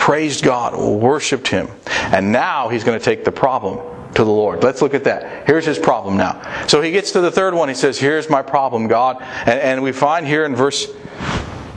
praised 0.00 0.42
God, 0.42 0.74
worshiped 0.76 1.46
Him. 1.46 1.68
And 1.86 2.32
now 2.32 2.70
he's 2.70 2.82
going 2.84 2.98
to 2.98 3.04
take 3.04 3.22
the 3.22 3.30
problem 3.30 3.78
to 4.14 4.24
the 4.24 4.30
Lord. 4.30 4.64
Let's 4.64 4.80
look 4.80 4.94
at 4.94 5.04
that. 5.04 5.46
Here's 5.46 5.66
his 5.66 5.78
problem 5.78 6.16
now. 6.16 6.66
So 6.66 6.80
he 6.80 6.90
gets 6.90 7.12
to 7.12 7.20
the 7.20 7.30
third 7.30 7.54
one. 7.54 7.68
He 7.68 7.74
says, 7.74 7.98
Here's 7.98 8.28
my 8.28 8.42
problem, 8.42 8.88
God. 8.88 9.18
And, 9.20 9.60
and 9.60 9.82
we 9.82 9.92
find 9.92 10.26
here 10.26 10.44
in 10.44 10.56
verse 10.56 10.88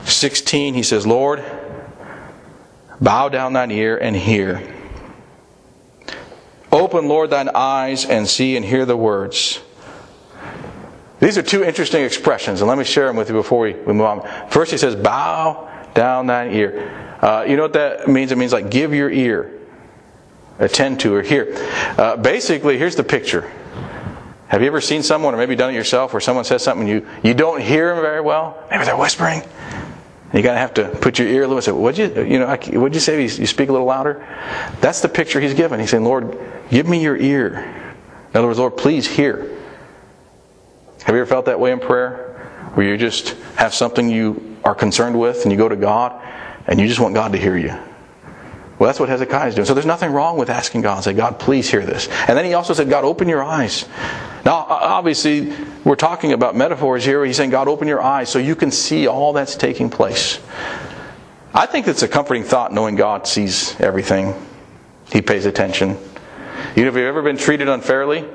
16, 0.06 0.72
he 0.74 0.82
says, 0.82 1.06
Lord, 1.06 1.44
bow 3.00 3.28
down 3.28 3.52
thine 3.52 3.70
ear 3.70 3.98
and 3.98 4.16
hear. 4.16 4.74
Open, 6.72 7.06
Lord, 7.06 7.30
thine 7.30 7.50
eyes 7.54 8.06
and 8.06 8.26
see 8.26 8.56
and 8.56 8.64
hear 8.64 8.86
the 8.86 8.96
words. 8.96 9.60
These 11.20 11.38
are 11.38 11.42
two 11.42 11.62
interesting 11.62 12.02
expressions, 12.02 12.62
and 12.62 12.68
let 12.68 12.78
me 12.78 12.84
share 12.84 13.06
them 13.06 13.16
with 13.16 13.28
you 13.28 13.34
before 13.34 13.60
we, 13.60 13.74
we 13.74 13.92
move 13.92 14.06
on. 14.06 14.48
First, 14.50 14.72
he 14.72 14.78
says, 14.78 14.96
Bow 14.96 15.70
down 15.94 16.26
thine 16.26 16.52
ear. 16.52 17.03
Uh, 17.24 17.42
you 17.48 17.56
know 17.56 17.62
what 17.62 17.72
that 17.72 18.06
means? 18.06 18.32
It 18.32 18.36
means 18.36 18.52
like 18.52 18.70
give 18.70 18.92
your 18.92 19.10
ear, 19.10 19.50
attend 20.58 21.00
to 21.00 21.14
or 21.14 21.22
hear. 21.22 21.54
Uh, 21.96 22.18
basically, 22.18 22.76
here's 22.76 22.96
the 22.96 23.02
picture. 23.02 23.50
Have 24.48 24.60
you 24.60 24.66
ever 24.66 24.82
seen 24.82 25.02
someone, 25.02 25.32
or 25.34 25.38
maybe 25.38 25.56
done 25.56 25.72
it 25.72 25.74
yourself, 25.74 26.12
where 26.12 26.20
someone 26.20 26.44
says 26.44 26.62
something 26.62 26.86
you 26.86 27.08
you 27.22 27.32
don't 27.32 27.62
hear 27.62 27.94
them 27.94 28.04
very 28.04 28.20
well? 28.20 28.62
Maybe 28.70 28.84
they're 28.84 28.94
whispering. 28.94 29.42
You 30.34 30.42
gotta 30.42 30.58
have 30.58 30.74
to 30.74 30.88
put 31.00 31.18
your 31.18 31.26
ear 31.28 31.44
a 31.44 31.46
little. 31.46 31.62
Say, 31.62 31.72
what'd 31.72 31.96
you 31.96 32.24
you 32.24 32.38
know? 32.40 32.46
What'd 32.46 32.94
you 32.94 33.00
say? 33.00 33.22
You 33.22 33.46
speak 33.46 33.70
a 33.70 33.72
little 33.72 33.86
louder. 33.86 34.22
That's 34.82 35.00
the 35.00 35.08
picture 35.08 35.40
he's 35.40 35.54
given. 35.54 35.80
He's 35.80 35.88
saying, 35.88 36.04
Lord, 36.04 36.38
give 36.68 36.86
me 36.86 37.02
your 37.02 37.16
ear. 37.16 37.60
In 38.32 38.36
other 38.36 38.48
words, 38.48 38.58
Lord, 38.58 38.76
please 38.76 39.06
hear. 39.06 39.58
Have 41.04 41.14
you 41.14 41.22
ever 41.22 41.26
felt 41.26 41.46
that 41.46 41.58
way 41.58 41.72
in 41.72 41.80
prayer, 41.80 42.68
where 42.74 42.86
you 42.86 42.98
just 42.98 43.30
have 43.56 43.72
something 43.72 44.10
you 44.10 44.58
are 44.62 44.74
concerned 44.74 45.18
with, 45.18 45.44
and 45.44 45.52
you 45.52 45.56
go 45.56 45.70
to 45.70 45.76
God, 45.76 46.20
and 46.66 46.80
you 46.80 46.86
just 46.86 47.00
want 47.00 47.14
God 47.14 47.32
to 47.32 47.38
hear 47.38 47.56
you. 47.56 47.74
Well, 48.78 48.88
that's 48.88 48.98
what 48.98 49.08
Hezekiah 49.08 49.48
is 49.48 49.54
doing. 49.54 49.66
So 49.66 49.74
there's 49.74 49.86
nothing 49.86 50.12
wrong 50.12 50.36
with 50.36 50.50
asking 50.50 50.80
God, 50.82 51.04
say, 51.04 51.12
God, 51.12 51.38
please 51.38 51.70
hear 51.70 51.86
this. 51.86 52.08
And 52.28 52.36
then 52.36 52.44
he 52.44 52.54
also 52.54 52.74
said, 52.74 52.88
God, 52.88 53.04
open 53.04 53.28
your 53.28 53.42
eyes. 53.42 53.86
Now, 54.44 54.66
obviously, 54.68 55.52
we're 55.84 55.94
talking 55.94 56.32
about 56.32 56.56
metaphors 56.56 57.04
here. 57.04 57.24
He's 57.24 57.36
saying, 57.36 57.50
God, 57.50 57.68
open 57.68 57.86
your 57.86 58.02
eyes 58.02 58.28
so 58.28 58.38
you 58.38 58.56
can 58.56 58.72
see 58.72 59.06
all 59.06 59.32
that's 59.32 59.54
taking 59.54 59.90
place. 59.90 60.40
I 61.54 61.66
think 61.66 61.86
it's 61.86 62.02
a 62.02 62.08
comforting 62.08 62.42
thought 62.42 62.72
knowing 62.72 62.96
God 62.96 63.28
sees 63.28 63.78
everything, 63.80 64.34
He 65.12 65.22
pays 65.22 65.46
attention. 65.46 65.90
You 66.74 66.82
know, 66.82 66.88
if 66.88 66.96
you've 66.96 67.06
ever 67.06 67.22
been 67.22 67.36
treated 67.36 67.68
unfairly, 67.68 68.28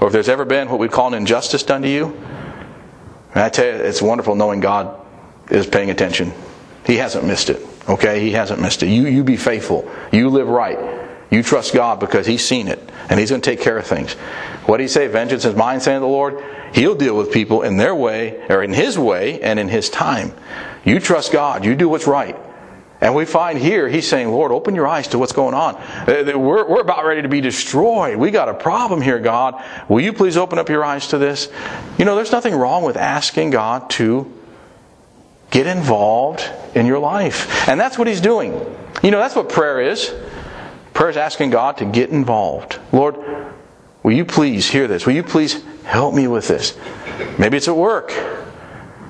or 0.00 0.08
if 0.08 0.12
there's 0.12 0.28
ever 0.28 0.44
been 0.44 0.68
what 0.68 0.78
we 0.78 0.88
call 0.88 1.08
an 1.08 1.14
injustice 1.14 1.62
done 1.62 1.80
to 1.82 1.88
you, 1.88 2.14
I 3.34 3.48
tell 3.48 3.64
you, 3.64 3.72
it's 3.72 4.02
wonderful 4.02 4.34
knowing 4.34 4.60
God 4.60 5.00
is 5.50 5.66
paying 5.66 5.88
attention. 5.88 6.32
He 6.86 6.96
hasn't 6.96 7.24
missed 7.24 7.50
it. 7.50 7.66
Okay? 7.88 8.20
He 8.20 8.32
hasn't 8.32 8.60
missed 8.60 8.82
it. 8.82 8.88
You, 8.88 9.06
you 9.06 9.24
be 9.24 9.36
faithful. 9.36 9.90
You 10.12 10.28
live 10.28 10.48
right. 10.48 10.78
You 11.30 11.42
trust 11.42 11.74
God 11.74 11.98
because 11.98 12.26
He's 12.26 12.44
seen 12.44 12.68
it 12.68 12.78
and 13.08 13.18
He's 13.18 13.30
going 13.30 13.40
to 13.40 13.50
take 13.50 13.60
care 13.60 13.78
of 13.78 13.86
things. 13.86 14.12
What 14.66 14.76
did 14.76 14.84
He 14.84 14.88
say? 14.88 15.06
Vengeance 15.06 15.44
is 15.44 15.54
mine, 15.54 15.80
saying 15.80 16.00
the 16.00 16.06
Lord. 16.06 16.44
He'll 16.74 16.94
deal 16.94 17.16
with 17.16 17.32
people 17.32 17.62
in 17.62 17.76
their 17.76 17.94
way 17.94 18.44
or 18.48 18.62
in 18.62 18.72
His 18.72 18.98
way 18.98 19.40
and 19.40 19.58
in 19.58 19.68
His 19.68 19.88
time. 19.88 20.34
You 20.84 21.00
trust 21.00 21.32
God. 21.32 21.64
You 21.64 21.74
do 21.74 21.88
what's 21.88 22.06
right. 22.06 22.36
And 23.02 23.16
we 23.16 23.24
find 23.24 23.58
here, 23.58 23.88
he's 23.88 24.06
saying, 24.06 24.30
Lord, 24.30 24.52
open 24.52 24.76
your 24.76 24.86
eyes 24.86 25.08
to 25.08 25.18
what's 25.18 25.32
going 25.32 25.54
on. 25.54 25.74
Uh, 25.74 26.38
we're, 26.38 26.68
we're 26.68 26.80
about 26.80 27.04
ready 27.04 27.22
to 27.22 27.28
be 27.28 27.40
destroyed. 27.40 28.16
We 28.16 28.30
got 28.30 28.48
a 28.48 28.54
problem 28.54 29.02
here, 29.02 29.18
God. 29.18 29.60
Will 29.88 30.00
you 30.00 30.12
please 30.12 30.36
open 30.36 30.56
up 30.60 30.68
your 30.68 30.84
eyes 30.84 31.08
to 31.08 31.18
this? 31.18 31.50
You 31.98 32.04
know, 32.04 32.14
there's 32.14 32.30
nothing 32.30 32.54
wrong 32.54 32.84
with 32.84 32.96
asking 32.96 33.50
God 33.50 33.90
to 33.90 34.32
get 35.52 35.68
involved 35.68 36.50
in 36.74 36.86
your 36.86 36.98
life. 36.98 37.68
And 37.68 37.78
that's 37.78 37.96
what 37.96 38.08
he's 38.08 38.20
doing. 38.20 38.52
You 39.02 39.12
know, 39.12 39.18
that's 39.18 39.36
what 39.36 39.48
prayer 39.48 39.80
is. 39.80 40.12
Prayer 40.94 41.10
is 41.10 41.16
asking 41.16 41.50
God 41.50 41.76
to 41.76 41.84
get 41.84 42.10
involved. 42.10 42.80
Lord, 42.90 43.16
will 44.02 44.12
you 44.12 44.24
please 44.24 44.68
hear 44.68 44.88
this? 44.88 45.06
Will 45.06 45.14
you 45.14 45.22
please 45.22 45.62
help 45.84 46.14
me 46.14 46.26
with 46.26 46.48
this? 46.48 46.76
Maybe 47.38 47.58
it's 47.58 47.68
at 47.68 47.76
work. 47.76 48.12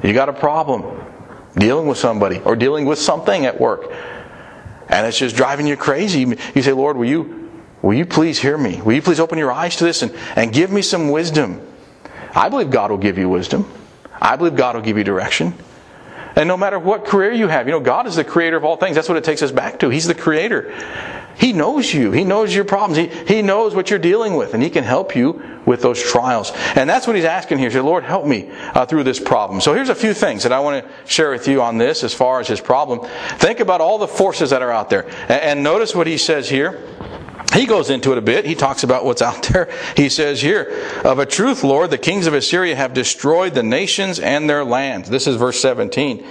You 0.02 0.12
got 0.12 0.28
a 0.28 0.32
problem 0.32 1.00
dealing 1.56 1.86
with 1.86 1.98
somebody 1.98 2.40
or 2.40 2.56
dealing 2.56 2.86
with 2.86 2.98
something 2.98 3.46
at 3.46 3.60
work. 3.60 3.92
And 4.88 5.06
it's 5.06 5.18
just 5.18 5.36
driving 5.36 5.66
you 5.66 5.76
crazy. 5.76 6.20
You 6.54 6.62
say, 6.62 6.72
Lord, 6.72 6.96
will 6.96 7.06
you, 7.06 7.50
will 7.82 7.94
you 7.94 8.04
please 8.04 8.38
hear 8.38 8.58
me? 8.58 8.82
Will 8.82 8.94
you 8.94 9.02
please 9.02 9.20
open 9.20 9.38
your 9.38 9.52
eyes 9.52 9.76
to 9.76 9.84
this 9.84 10.02
and, 10.02 10.12
and 10.34 10.52
give 10.52 10.72
me 10.72 10.82
some 10.82 11.10
wisdom? 11.10 11.66
I 12.34 12.48
believe 12.48 12.70
God 12.70 12.90
will 12.90 12.98
give 12.98 13.16
you 13.16 13.28
wisdom. 13.28 13.70
I 14.20 14.36
believe 14.36 14.56
God 14.56 14.74
will 14.74 14.82
give 14.82 14.98
you 14.98 15.04
direction. 15.04 15.54
And 16.36 16.48
no 16.48 16.56
matter 16.56 16.78
what 16.78 17.04
career 17.04 17.32
you 17.32 17.48
have, 17.48 17.66
you 17.66 17.72
know, 17.72 17.80
God 17.80 18.06
is 18.06 18.16
the 18.16 18.24
creator 18.24 18.56
of 18.56 18.64
all 18.64 18.76
things. 18.76 18.94
That's 18.94 19.08
what 19.08 19.18
it 19.18 19.24
takes 19.24 19.42
us 19.42 19.52
back 19.52 19.80
to. 19.80 19.88
He's 19.88 20.06
the 20.06 20.14
creator. 20.14 20.72
He 21.36 21.52
knows 21.52 21.92
you. 21.92 22.12
He 22.12 22.24
knows 22.24 22.54
your 22.54 22.64
problems. 22.64 22.96
He, 22.96 23.06
he 23.34 23.42
knows 23.42 23.74
what 23.74 23.90
you're 23.90 23.98
dealing 23.98 24.36
with, 24.36 24.54
and 24.54 24.62
He 24.62 24.70
can 24.70 24.84
help 24.84 25.16
you 25.16 25.42
with 25.64 25.80
those 25.80 26.02
trials. 26.02 26.52
And 26.74 26.88
that's 26.88 27.06
what 27.06 27.16
He's 27.16 27.24
asking 27.24 27.58
here. 27.58 27.68
He 27.68 27.74
said, 27.74 27.84
Lord, 27.84 28.04
help 28.04 28.26
me 28.26 28.50
uh, 28.74 28.86
through 28.86 29.04
this 29.04 29.18
problem. 29.18 29.60
So 29.60 29.74
here's 29.74 29.88
a 29.88 29.94
few 29.94 30.14
things 30.14 30.42
that 30.42 30.52
I 30.52 30.60
want 30.60 30.84
to 30.84 30.90
share 31.10 31.30
with 31.30 31.48
you 31.48 31.62
on 31.62 31.78
this 31.78 32.04
as 32.04 32.12
far 32.12 32.40
as 32.40 32.48
His 32.48 32.60
problem. 32.60 33.08
Think 33.38 33.60
about 33.60 33.80
all 33.80 33.98
the 33.98 34.08
forces 34.08 34.50
that 34.50 34.62
are 34.62 34.70
out 34.70 34.90
there. 34.90 35.08
And, 35.22 35.30
and 35.30 35.62
notice 35.62 35.94
what 35.94 36.06
He 36.06 36.18
says 36.18 36.48
here. 36.48 36.82
He 37.52 37.66
goes 37.66 37.90
into 37.90 38.12
it 38.12 38.18
a 38.18 38.22
bit. 38.22 38.46
He 38.46 38.54
talks 38.54 38.82
about 38.82 39.04
what's 39.04 39.20
out 39.20 39.42
there. 39.52 39.70
He 39.96 40.08
says 40.08 40.40
here, 40.40 40.72
Of 41.04 41.18
a 41.18 41.26
truth, 41.26 41.62
Lord, 41.64 41.90
the 41.90 41.98
kings 41.98 42.26
of 42.26 42.34
Assyria 42.34 42.74
have 42.74 42.94
destroyed 42.94 43.54
the 43.54 43.62
nations 43.62 44.18
and 44.18 44.48
their 44.48 44.64
lands. 44.64 45.10
This 45.10 45.26
is 45.26 45.36
verse 45.36 45.60
17. 45.60 46.24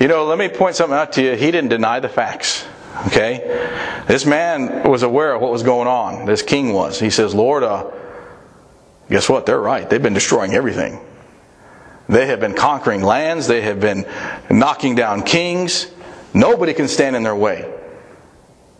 You 0.00 0.08
know, 0.08 0.26
let 0.26 0.38
me 0.38 0.48
point 0.48 0.76
something 0.76 0.96
out 0.96 1.12
to 1.14 1.22
you. 1.22 1.36
He 1.36 1.50
didn't 1.50 1.70
deny 1.70 2.00
the 2.00 2.08
facts. 2.08 2.66
Okay? 3.06 4.02
This 4.06 4.26
man 4.26 4.88
was 4.88 5.02
aware 5.02 5.34
of 5.34 5.40
what 5.40 5.50
was 5.50 5.62
going 5.62 5.88
on. 5.88 6.26
This 6.26 6.42
king 6.42 6.72
was. 6.72 7.00
He 7.00 7.10
says, 7.10 7.34
Lord, 7.34 7.62
uh, 7.62 7.90
guess 9.08 9.28
what? 9.28 9.46
They're 9.46 9.58
right. 9.58 9.88
They've 9.88 10.02
been 10.02 10.14
destroying 10.14 10.52
everything. 10.52 11.00
They 12.08 12.26
have 12.26 12.40
been 12.40 12.54
conquering 12.54 13.02
lands. 13.02 13.46
They 13.46 13.62
have 13.62 13.80
been 13.80 14.06
knocking 14.50 14.94
down 14.94 15.22
kings. 15.22 15.90
Nobody 16.34 16.74
can 16.74 16.88
stand 16.88 17.16
in 17.16 17.22
their 17.22 17.36
way. 17.36 17.73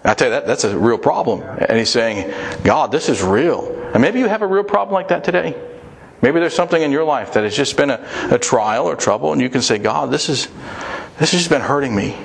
I 0.05 0.15
tell 0.15 0.29
you, 0.29 0.33
that, 0.33 0.47
that's 0.47 0.65
a 0.65 0.79
real 0.79 0.99
problem. 0.99 1.41
And 1.41 1.79
he's 1.79 1.91
saying, 1.91 2.33
God, 2.63 2.93
this 2.93 3.09
is 3.09 3.23
real. 3.23 3.73
And 3.95 4.03
maybe 4.03 4.19
you 4.19 4.27
have 4.27 4.43
a 4.43 4.47
real 4.47 4.65
problem 4.65 4.93
like 4.93 5.09
that 5.09 5.25
today. 5.25 5.55
Maybe 6.21 6.41
there's 6.41 6.55
something 6.55 6.81
in 6.81 6.91
your 6.91 7.05
life 7.05 7.35
that 7.35 7.45
has 7.45 7.57
just 7.57 7.77
been 7.77 7.91
a, 7.91 8.07
a 8.31 8.39
trial 8.39 8.87
or 8.87 8.97
trouble, 8.97 9.33
and 9.33 9.41
you 9.41 9.51
can 9.51 9.63
say, 9.63 9.79
God, 9.79 10.11
this 10.11 10.29
is 10.29 10.49
this 11.19 11.31
has 11.31 11.41
just 11.41 11.51
been 11.51 11.61
hurting 11.61 11.95
me. 11.95 12.17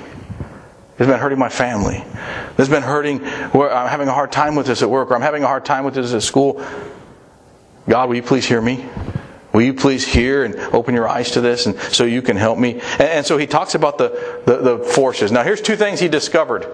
It's 0.98 1.06
been 1.06 1.18
hurting 1.18 1.38
my 1.38 1.48
family. 1.48 2.02
It's 2.58 2.68
been 2.68 2.82
hurting 2.82 3.20
where 3.52 3.72
I'm 3.72 3.88
having 3.88 4.08
a 4.08 4.12
hard 4.12 4.32
time 4.32 4.54
with 4.54 4.66
this 4.66 4.82
at 4.82 4.90
work, 4.90 5.10
or 5.10 5.14
I'm 5.14 5.22
having 5.22 5.42
a 5.42 5.46
hard 5.46 5.64
time 5.64 5.84
with 5.84 5.94
this 5.94 6.12
at 6.12 6.22
school. 6.22 6.64
God, 7.88 8.08
will 8.08 8.16
you 8.16 8.22
please 8.22 8.46
hear 8.46 8.60
me? 8.60 8.84
Will 9.52 9.62
you 9.62 9.74
please 9.74 10.06
hear 10.06 10.44
and 10.44 10.56
open 10.74 10.94
your 10.94 11.08
eyes 11.08 11.32
to 11.32 11.40
this 11.40 11.66
and 11.66 11.78
so 11.78 12.04
you 12.04 12.22
can 12.22 12.36
help 12.36 12.58
me? 12.58 12.74
And, 12.74 13.02
and 13.02 13.26
so 13.26 13.36
he 13.36 13.46
talks 13.46 13.74
about 13.74 13.98
the, 13.98 14.42
the, 14.46 14.56
the 14.76 14.78
forces. 14.78 15.32
Now 15.32 15.42
here's 15.42 15.60
two 15.60 15.76
things 15.76 16.00
he 16.00 16.08
discovered 16.08 16.66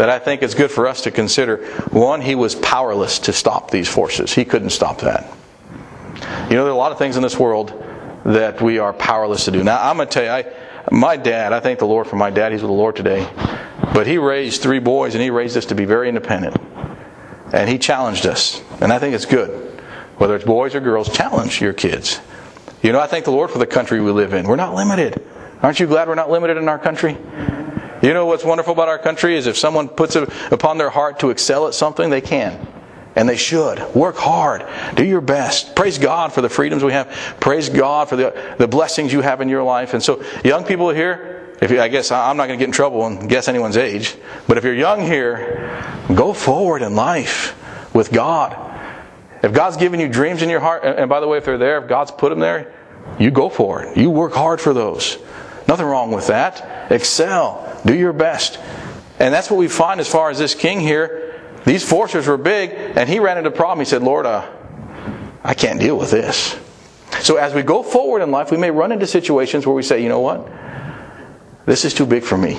that 0.00 0.08
I 0.08 0.18
think 0.18 0.42
is 0.42 0.54
good 0.54 0.70
for 0.70 0.86
us 0.86 1.02
to 1.02 1.10
consider. 1.10 1.58
One, 1.90 2.22
he 2.22 2.34
was 2.34 2.54
powerless 2.54 3.18
to 3.18 3.34
stop 3.34 3.70
these 3.70 3.86
forces. 3.86 4.32
He 4.32 4.46
couldn't 4.46 4.70
stop 4.70 5.00
that. 5.00 5.30
You 6.48 6.56
know, 6.56 6.64
there 6.64 6.68
are 6.68 6.70
a 6.70 6.74
lot 6.74 6.90
of 6.90 6.96
things 6.96 7.18
in 7.18 7.22
this 7.22 7.38
world 7.38 7.70
that 8.24 8.62
we 8.62 8.78
are 8.78 8.94
powerless 8.94 9.44
to 9.44 9.50
do. 9.50 9.62
Now, 9.62 9.90
I'm 9.90 9.96
going 9.96 10.08
to 10.08 10.12
tell 10.14 10.24
you, 10.24 10.30
I, 10.30 10.90
my 10.90 11.18
dad, 11.18 11.52
I 11.52 11.60
thank 11.60 11.80
the 11.80 11.86
Lord 11.86 12.06
for 12.06 12.16
my 12.16 12.30
dad. 12.30 12.52
He's 12.52 12.62
with 12.62 12.70
the 12.70 12.74
Lord 12.74 12.96
today. 12.96 13.30
But 13.92 14.06
he 14.06 14.16
raised 14.16 14.62
three 14.62 14.78
boys 14.78 15.14
and 15.14 15.22
he 15.22 15.28
raised 15.28 15.58
us 15.58 15.66
to 15.66 15.74
be 15.74 15.84
very 15.84 16.08
independent. 16.08 16.56
And 17.52 17.68
he 17.68 17.76
challenged 17.76 18.24
us. 18.24 18.62
And 18.80 18.94
I 18.94 18.98
think 18.98 19.14
it's 19.14 19.26
good. 19.26 19.50
Whether 20.16 20.34
it's 20.34 20.46
boys 20.46 20.74
or 20.74 20.80
girls, 20.80 21.14
challenge 21.14 21.60
your 21.60 21.74
kids. 21.74 22.22
You 22.82 22.92
know, 22.92 23.00
I 23.00 23.06
thank 23.06 23.26
the 23.26 23.32
Lord 23.32 23.50
for 23.50 23.58
the 23.58 23.66
country 23.66 24.00
we 24.00 24.12
live 24.12 24.32
in. 24.32 24.48
We're 24.48 24.56
not 24.56 24.74
limited. 24.74 25.22
Aren't 25.62 25.78
you 25.78 25.86
glad 25.86 26.08
we're 26.08 26.14
not 26.14 26.30
limited 26.30 26.56
in 26.56 26.70
our 26.70 26.78
country? 26.78 27.18
You 28.02 28.14
know 28.14 28.26
what's 28.26 28.44
wonderful 28.44 28.72
about 28.72 28.88
our 28.88 28.98
country 28.98 29.36
is 29.36 29.46
if 29.46 29.56
someone 29.56 29.88
puts 29.88 30.16
it 30.16 30.28
upon 30.50 30.78
their 30.78 30.90
heart 30.90 31.20
to 31.20 31.30
excel 31.30 31.66
at 31.66 31.74
something, 31.74 32.10
they 32.10 32.20
can. 32.20 32.66
And 33.16 33.28
they 33.28 33.36
should. 33.36 33.94
Work 33.94 34.16
hard. 34.16 34.64
Do 34.94 35.04
your 35.04 35.20
best. 35.20 35.74
Praise 35.74 35.98
God 35.98 36.32
for 36.32 36.40
the 36.40 36.48
freedoms 36.48 36.82
we 36.82 36.92
have. 36.92 37.08
Praise 37.40 37.68
God 37.68 38.08
for 38.08 38.16
the, 38.16 38.54
the 38.58 38.68
blessings 38.68 39.12
you 39.12 39.20
have 39.20 39.40
in 39.40 39.48
your 39.48 39.64
life. 39.64 39.94
And 39.94 40.02
so, 40.02 40.24
young 40.44 40.64
people 40.64 40.90
here, 40.90 41.56
if 41.60 41.70
you, 41.70 41.80
I 41.80 41.88
guess 41.88 42.10
I'm 42.10 42.36
not 42.36 42.46
going 42.46 42.58
to 42.58 42.62
get 42.62 42.68
in 42.68 42.72
trouble 42.72 43.04
and 43.06 43.28
guess 43.28 43.48
anyone's 43.48 43.76
age, 43.76 44.16
but 44.46 44.56
if 44.56 44.64
you're 44.64 44.74
young 44.74 45.02
here, 45.02 45.92
go 46.14 46.32
forward 46.32 46.82
in 46.82 46.94
life 46.94 47.56
with 47.92 48.12
God. 48.12 48.56
If 49.42 49.52
God's 49.52 49.76
given 49.76 50.00
you 50.00 50.08
dreams 50.08 50.42
in 50.42 50.48
your 50.48 50.60
heart, 50.60 50.84
and 50.84 51.08
by 51.08 51.20
the 51.20 51.28
way, 51.28 51.38
if 51.38 51.44
they're 51.44 51.58
there, 51.58 51.82
if 51.82 51.88
God's 51.88 52.10
put 52.10 52.30
them 52.30 52.38
there, 52.38 52.72
you 53.18 53.30
go 53.30 53.48
for 53.48 53.82
it. 53.82 53.96
You 53.96 54.10
work 54.10 54.32
hard 54.32 54.60
for 54.60 54.72
those. 54.72 55.18
Nothing 55.70 55.86
wrong 55.86 56.10
with 56.10 56.26
that. 56.26 56.90
Excel. 56.90 57.80
Do 57.86 57.94
your 57.94 58.12
best. 58.12 58.58
And 59.20 59.32
that's 59.32 59.48
what 59.48 59.56
we 59.56 59.68
find 59.68 60.00
as 60.00 60.08
far 60.08 60.28
as 60.28 60.36
this 60.36 60.56
king 60.56 60.80
here 60.80 61.30
these 61.64 61.88
forces 61.88 62.26
were 62.26 62.36
big, 62.36 62.70
and 62.96 63.08
he 63.08 63.20
ran 63.20 63.38
into 63.38 63.50
a 63.50 63.52
problem. 63.52 63.78
He 63.80 63.84
said, 63.84 64.02
Lord, 64.02 64.26
uh, 64.26 64.44
I 65.44 65.54
can't 65.54 65.78
deal 65.78 65.96
with 65.96 66.10
this. 66.10 66.58
So 67.20 67.36
as 67.36 67.54
we 67.54 67.62
go 67.62 67.82
forward 67.82 68.22
in 68.22 68.30
life, 68.30 68.50
we 68.50 68.56
may 68.56 68.70
run 68.70 68.92
into 68.92 69.06
situations 69.06 69.66
where 69.66 69.74
we 69.74 69.82
say, 69.82 70.02
you 70.02 70.08
know 70.08 70.20
what? 70.20 70.48
This 71.66 71.84
is 71.84 71.92
too 71.92 72.06
big 72.06 72.22
for 72.22 72.36
me. 72.36 72.58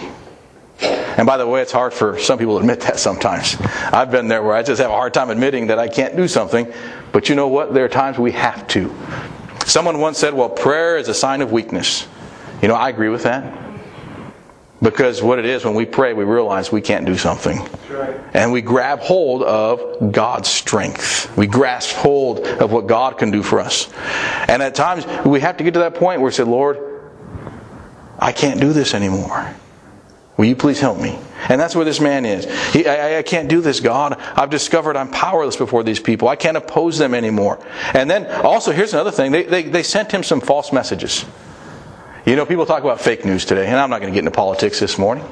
And 0.82 1.28
by 1.28 1.38
the 1.38 1.48
way, 1.48 1.62
it's 1.62 1.72
hard 1.72 1.94
for 1.94 2.18
some 2.18 2.40
people 2.40 2.56
to 2.56 2.62
admit 2.62 2.80
that 2.82 3.00
sometimes. 3.00 3.58
I've 3.92 4.12
been 4.12 4.28
there 4.28 4.42
where 4.42 4.56
I 4.56 4.64
just 4.64 4.82
have 4.82 4.92
a 4.92 4.96
hard 4.96 5.14
time 5.14 5.30
admitting 5.30 5.68
that 5.68 5.80
I 5.80 5.88
can't 5.88 6.16
do 6.16 6.28
something. 6.28 6.72
But 7.12 7.28
you 7.28 7.36
know 7.36 7.48
what? 7.48 7.74
There 7.74 7.84
are 7.84 7.90
times 7.90 8.18
we 8.18 8.32
have 8.32 8.68
to. 8.70 8.96
Someone 9.66 10.00
once 10.00 10.18
said, 10.18 10.34
well, 10.34 10.50
prayer 10.50 10.98
is 10.98 11.08
a 11.08 11.14
sign 11.14 11.42
of 11.42 11.52
weakness. 11.52 12.08
You 12.62 12.68
know, 12.68 12.76
I 12.76 12.90
agree 12.90 13.10
with 13.10 13.24
that. 13.24 13.72
Because 14.82 15.22
what 15.22 15.38
it 15.38 15.46
is, 15.46 15.64
when 15.64 15.76
we 15.76 15.86
pray, 15.86 16.14
we 16.14 16.24
realize 16.24 16.72
we 16.72 16.82
can't 16.82 17.06
do 17.06 17.16
something. 17.16 17.60
Right. 17.90 18.20
And 18.34 18.52
we 18.52 18.62
grab 18.62 19.00
hold 19.00 19.44
of 19.44 20.12
God's 20.12 20.50
strength. 20.50 21.36
We 21.38 21.46
grasp 21.46 21.96
hold 21.96 22.40
of 22.40 22.72
what 22.72 22.88
God 22.88 23.20
can 23.20 23.30
do 23.30 23.44
for 23.44 23.60
us. 23.60 23.92
And 24.48 24.64
at 24.64 24.74
times, 24.74 25.06
we 25.24 25.40
have 25.42 25.58
to 25.58 25.64
get 25.64 25.76
to 25.76 25.82
that 25.82 25.94
point 25.94 26.20
where 26.20 26.30
we 26.30 26.32
say, 26.32 26.44
Lord, 26.44 26.80
I 28.18 28.32
can't 28.32 28.60
do 28.60 28.74
this 28.74 28.96
anymore. 28.96 29.54
Will 30.38 30.46
you 30.46 30.56
please 30.56 30.80
help 30.80 31.00
me? 31.00 31.20
And 31.50 31.62
that's 31.62 31.76
where 31.76 31.86
this 31.86 32.00
man 32.00 32.26
is. 32.26 32.46
He, 32.74 32.88
I, 32.88 33.20
I, 33.20 33.24
can't 33.24 33.50
do 33.50 33.62
this, 33.62 33.80
God. 33.80 34.20
I've 34.36 34.50
discovered 34.50 34.96
I'm 34.96 35.12
powerless 35.12 35.56
before 35.56 35.84
these 35.84 36.00
people. 36.00 36.28
I 36.28 36.36
can't 36.36 36.58
oppose 36.58 36.98
them 36.98 37.14
anymore. 37.14 37.64
And 37.94 38.10
then 38.10 38.26
also, 38.44 38.72
here's 38.72 38.94
another 38.94 39.12
thing 39.12 39.32
they, 39.32 39.44
they, 39.44 39.64
they 39.64 39.84
sent 39.84 40.12
him 40.12 40.24
some 40.24 40.42
false 40.42 40.72
messages. 40.72 41.26
You 42.24 42.36
know, 42.36 42.46
people 42.46 42.68
talk 42.68 42.84
about 42.84 43.02
fake 43.02 43.26
news 43.26 43.46
today, 43.46 43.66
and 43.66 43.78
I'm 43.78 43.90
not 43.90 44.00
going 44.00 44.14
to 44.14 44.16
get 44.16 44.20
into 44.20 44.32
politics 44.32 44.80
this 44.80 45.00
morning. 45.00 45.26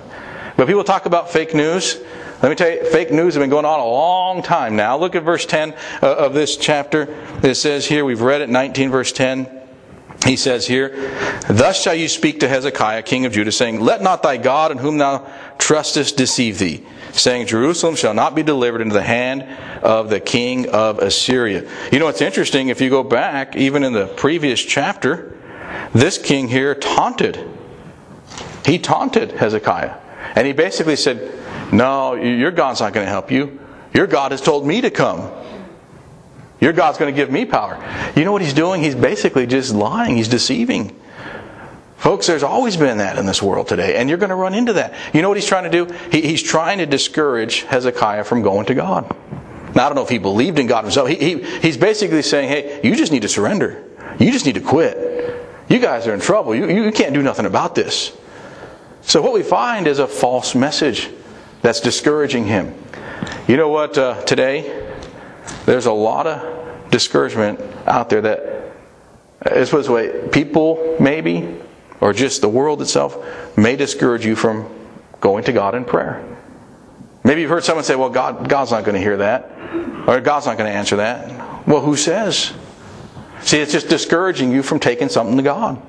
But 0.58 0.66
people 0.66 0.84
talk 0.84 1.06
about 1.06 1.30
fake 1.32 1.54
news. 1.54 2.02
Let 2.42 2.50
me 2.50 2.56
tell 2.56 2.72
you, 2.72 2.84
fake 2.84 3.12
news 3.12 3.36
has 3.36 3.42
been 3.42 3.52
going 3.52 3.66
on 3.66 3.80
a 3.80 3.86
long 3.86 4.42
time 4.42 4.76
now. 4.76 4.98
Look 4.98 5.14
at 5.16 5.22
verse 5.22 5.46
10 5.46 5.74
uh, 6.02 6.16
of 6.16 6.34
this 6.34 6.58
chapter. 6.58 7.16
It 7.44 7.56
says 7.56 7.86
here, 7.86 8.04
we've 8.06 8.22
read 8.22 8.42
it, 8.42 8.50
19 8.50 8.90
verse 8.90 9.12
10. 9.12 9.48
He 10.26 10.36
says 10.36 10.66
here, 10.66 11.14
Thus 11.48 11.80
shall 11.80 11.94
you 11.94 12.08
speak 12.08 12.40
to 12.40 12.48
Hezekiah, 12.48 13.04
king 13.04 13.28
of 13.28 13.34
Judah, 13.34 13.52
saying, 13.52 13.80
Let 13.80 14.02
not 14.02 14.24
thy 14.24 14.38
God 14.38 14.72
in 14.72 14.80
whom 14.80 14.98
thou 14.98 15.32
trustest 15.60 16.18
deceive 16.18 16.58
thee, 16.58 16.84
saying, 17.12 17.46
Jerusalem 17.48 17.96
shall 17.96 18.16
not 18.16 18.34
be 18.34 18.42
delivered 18.42 18.82
into 18.82 18.96
the 18.96 19.04
hand 19.04 19.44
of 19.84 20.10
the 20.10 20.20
king 20.20 20.70
of 20.70 20.98
Assyria. 20.98 21.70
You 21.92 22.00
know, 22.00 22.08
it's 22.08 22.22
interesting, 22.22 22.70
if 22.70 22.82
you 22.82 22.90
go 22.90 23.04
back, 23.04 23.56
even 23.56 23.84
in 23.84 23.94
the 23.94 24.08
previous 24.08 24.60
chapter, 24.60 25.39
this 25.94 26.18
king 26.18 26.48
here 26.48 26.76
taunted. 26.76 27.44
He 28.66 28.80
taunted 28.80 29.32
Hezekiah. 29.32 29.96
And 30.36 30.46
he 30.46 30.54
basically 30.54 30.96
said, 30.96 31.34
No, 31.74 32.14
your 32.14 32.52
God's 32.52 32.82
not 32.82 32.94
going 32.94 33.06
to 33.06 33.12
help 33.12 33.32
you. 33.32 33.60
Your 33.94 34.08
God 34.08 34.32
has 34.32 34.42
told 34.42 34.66
me 34.66 34.82
to 34.82 34.92
come. 34.92 35.32
Your 36.60 36.74
God's 36.74 36.98
going 36.98 37.14
to 37.14 37.16
give 37.16 37.32
me 37.32 37.46
power. 37.46 37.78
You 38.16 38.26
know 38.26 38.32
what 38.32 38.42
he's 38.42 38.54
doing? 38.54 38.84
He's 38.84 38.96
basically 38.96 39.48
just 39.48 39.74
lying, 39.74 40.18
he's 40.18 40.28
deceiving. 40.28 40.96
Folks, 41.98 42.28
there's 42.28 42.44
always 42.44 42.78
been 42.78 43.00
that 43.00 43.18
in 43.18 43.26
this 43.26 43.42
world 43.42 43.68
today, 43.68 43.98
and 43.98 44.08
you're 44.08 44.18
going 44.18 44.30
to 44.30 44.36
run 44.36 44.54
into 44.54 44.74
that. 44.74 44.94
You 45.14 45.22
know 45.22 45.28
what 45.28 45.38
he's 45.38 45.48
trying 45.48 45.70
to 45.70 45.86
do? 45.86 45.94
He, 46.12 46.22
he's 46.22 46.42
trying 46.42 46.78
to 46.78 46.86
discourage 46.86 47.64
Hezekiah 47.64 48.24
from 48.24 48.42
going 48.42 48.68
to 48.68 48.74
God. 48.74 49.14
Now, 49.76 49.86
I 49.86 49.90
don't 49.90 49.96
know 49.96 50.04
if 50.04 50.10
he 50.10 50.18
believed 50.18 50.60
in 50.60 50.68
God 50.68 50.86
himself. 50.86 51.10
He, 51.10 51.16
he, 51.16 51.44
he's 51.60 51.76
basically 51.76 52.22
saying, 52.22 52.48
hey, 52.48 52.80
you 52.84 52.96
just 52.96 53.12
need 53.12 53.24
to 53.24 53.28
surrender. 53.28 53.84
You 54.18 54.32
just 54.32 54.46
need 54.46 54.56
to 54.56 54.62
quit. 54.62 54.98
You 55.70 55.80
guys 55.80 56.08
are 56.08 56.14
in 56.14 56.20
trouble. 56.20 56.56
You, 56.56 56.68
you 56.68 56.92
can't 56.92 57.14
do 57.14 57.22
nothing 57.22 57.46
about 57.46 57.76
this. 57.76 58.12
So 59.02 59.22
what 59.22 59.34
we 59.34 59.44
find 59.44 59.88
is 59.88 60.00
a 60.00 60.08
false 60.08 60.56
message 60.56 61.10
that's 61.62 61.80
discouraging 61.80 62.46
him. 62.46 62.76
You 63.48 63.58
know 63.58 63.70
what, 63.70 63.98
uh, 63.98 64.22
today, 64.24 64.88
there's 65.66 65.86
a 65.86 65.92
lot 65.92 66.28
of 66.28 66.90
discouragement 66.90 67.60
out 67.86 68.10
there 68.10 68.22
that, 68.22 68.74
this 69.44 69.72
was 69.72 69.90
way, 69.90 70.28
people 70.32 70.98
maybe, 71.00 71.58
or 72.02 72.14
just 72.14 72.42
the 72.42 72.50
world 72.50 72.82
itself, 72.82 73.18
may 73.58 73.76
discourage 73.76 74.26
you 74.26 74.36
from 74.36 74.70
going 75.22 75.44
to 75.44 75.54
God 75.54 75.76
in 75.76 75.86
prayer. 75.86 76.26
Maybe 77.24 77.42
you've 77.42 77.50
heard 77.50 77.64
someone 77.64 77.84
say, 77.84 77.96
well, 77.96 78.10
God, 78.10 78.50
God's 78.50 78.72
not 78.72 78.86
going 78.86 78.96
to 78.96 79.02
hear 79.02 79.18
that, 79.18 79.52
or 80.08 80.20
God's 80.22 80.46
not 80.46 80.58
going 80.58 80.72
to 80.72 80.76
answer 80.76 80.96
that. 80.98 81.68
Well, 81.68 81.82
who 81.82 81.96
says? 81.96 82.54
See, 83.42 83.58
it's 83.60 83.72
just 83.72 83.88
discouraging 83.88 84.52
you 84.52 84.64
from 84.64 84.80
taking 84.80 85.10
something 85.10 85.38
to 85.38 85.44
God. 85.44 85.82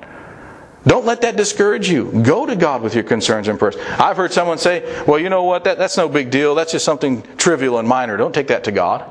Don't 0.85 1.05
let 1.05 1.21
that 1.21 1.35
discourage 1.35 1.89
you. 1.89 2.11
Go 2.23 2.45
to 2.45 2.55
God 2.55 2.81
with 2.81 2.95
your 2.95 3.03
concerns 3.03 3.47
and 3.47 3.59
prayers. 3.59 3.75
I've 3.99 4.17
heard 4.17 4.33
someone 4.33 4.57
say, 4.57 5.03
well, 5.05 5.19
you 5.19 5.29
know 5.29 5.43
what? 5.43 5.63
That, 5.65 5.77
that's 5.77 5.95
no 5.95 6.09
big 6.09 6.31
deal. 6.31 6.55
That's 6.55 6.71
just 6.71 6.85
something 6.85 7.21
trivial 7.37 7.77
and 7.77 7.87
minor. 7.87 8.17
Don't 8.17 8.33
take 8.33 8.47
that 8.47 8.63
to 8.63 8.71
God. 8.71 9.07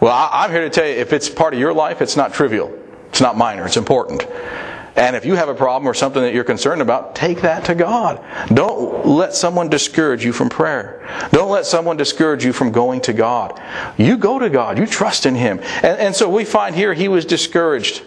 Well, 0.00 0.12
I, 0.12 0.44
I'm 0.44 0.50
here 0.50 0.62
to 0.62 0.70
tell 0.70 0.86
you 0.86 0.94
if 0.94 1.12
it's 1.12 1.28
part 1.28 1.54
of 1.54 1.60
your 1.60 1.72
life, 1.72 2.02
it's 2.02 2.16
not 2.16 2.34
trivial. 2.34 2.76
It's 3.10 3.20
not 3.20 3.36
minor. 3.36 3.64
It's 3.64 3.76
important. 3.76 4.26
And 4.98 5.14
if 5.14 5.24
you 5.24 5.36
have 5.36 5.48
a 5.48 5.54
problem 5.54 5.88
or 5.88 5.94
something 5.94 6.20
that 6.20 6.34
you're 6.34 6.42
concerned 6.42 6.82
about, 6.82 7.14
take 7.14 7.42
that 7.42 7.64
to 7.66 7.76
God. 7.76 8.20
Don't 8.52 9.06
let 9.06 9.32
someone 9.32 9.68
discourage 9.68 10.24
you 10.24 10.32
from 10.32 10.48
prayer. 10.48 11.06
Don't 11.30 11.50
let 11.50 11.66
someone 11.66 11.96
discourage 11.96 12.44
you 12.44 12.52
from 12.52 12.72
going 12.72 13.00
to 13.02 13.12
God. 13.12 13.62
You 13.96 14.16
go 14.16 14.40
to 14.40 14.50
God. 14.50 14.76
You 14.76 14.86
trust 14.86 15.24
in 15.24 15.36
Him. 15.36 15.60
And, 15.82 16.00
and 16.00 16.16
so 16.16 16.28
we 16.28 16.44
find 16.44 16.74
here 16.74 16.94
he 16.94 17.06
was 17.06 17.24
discouraged 17.24 18.02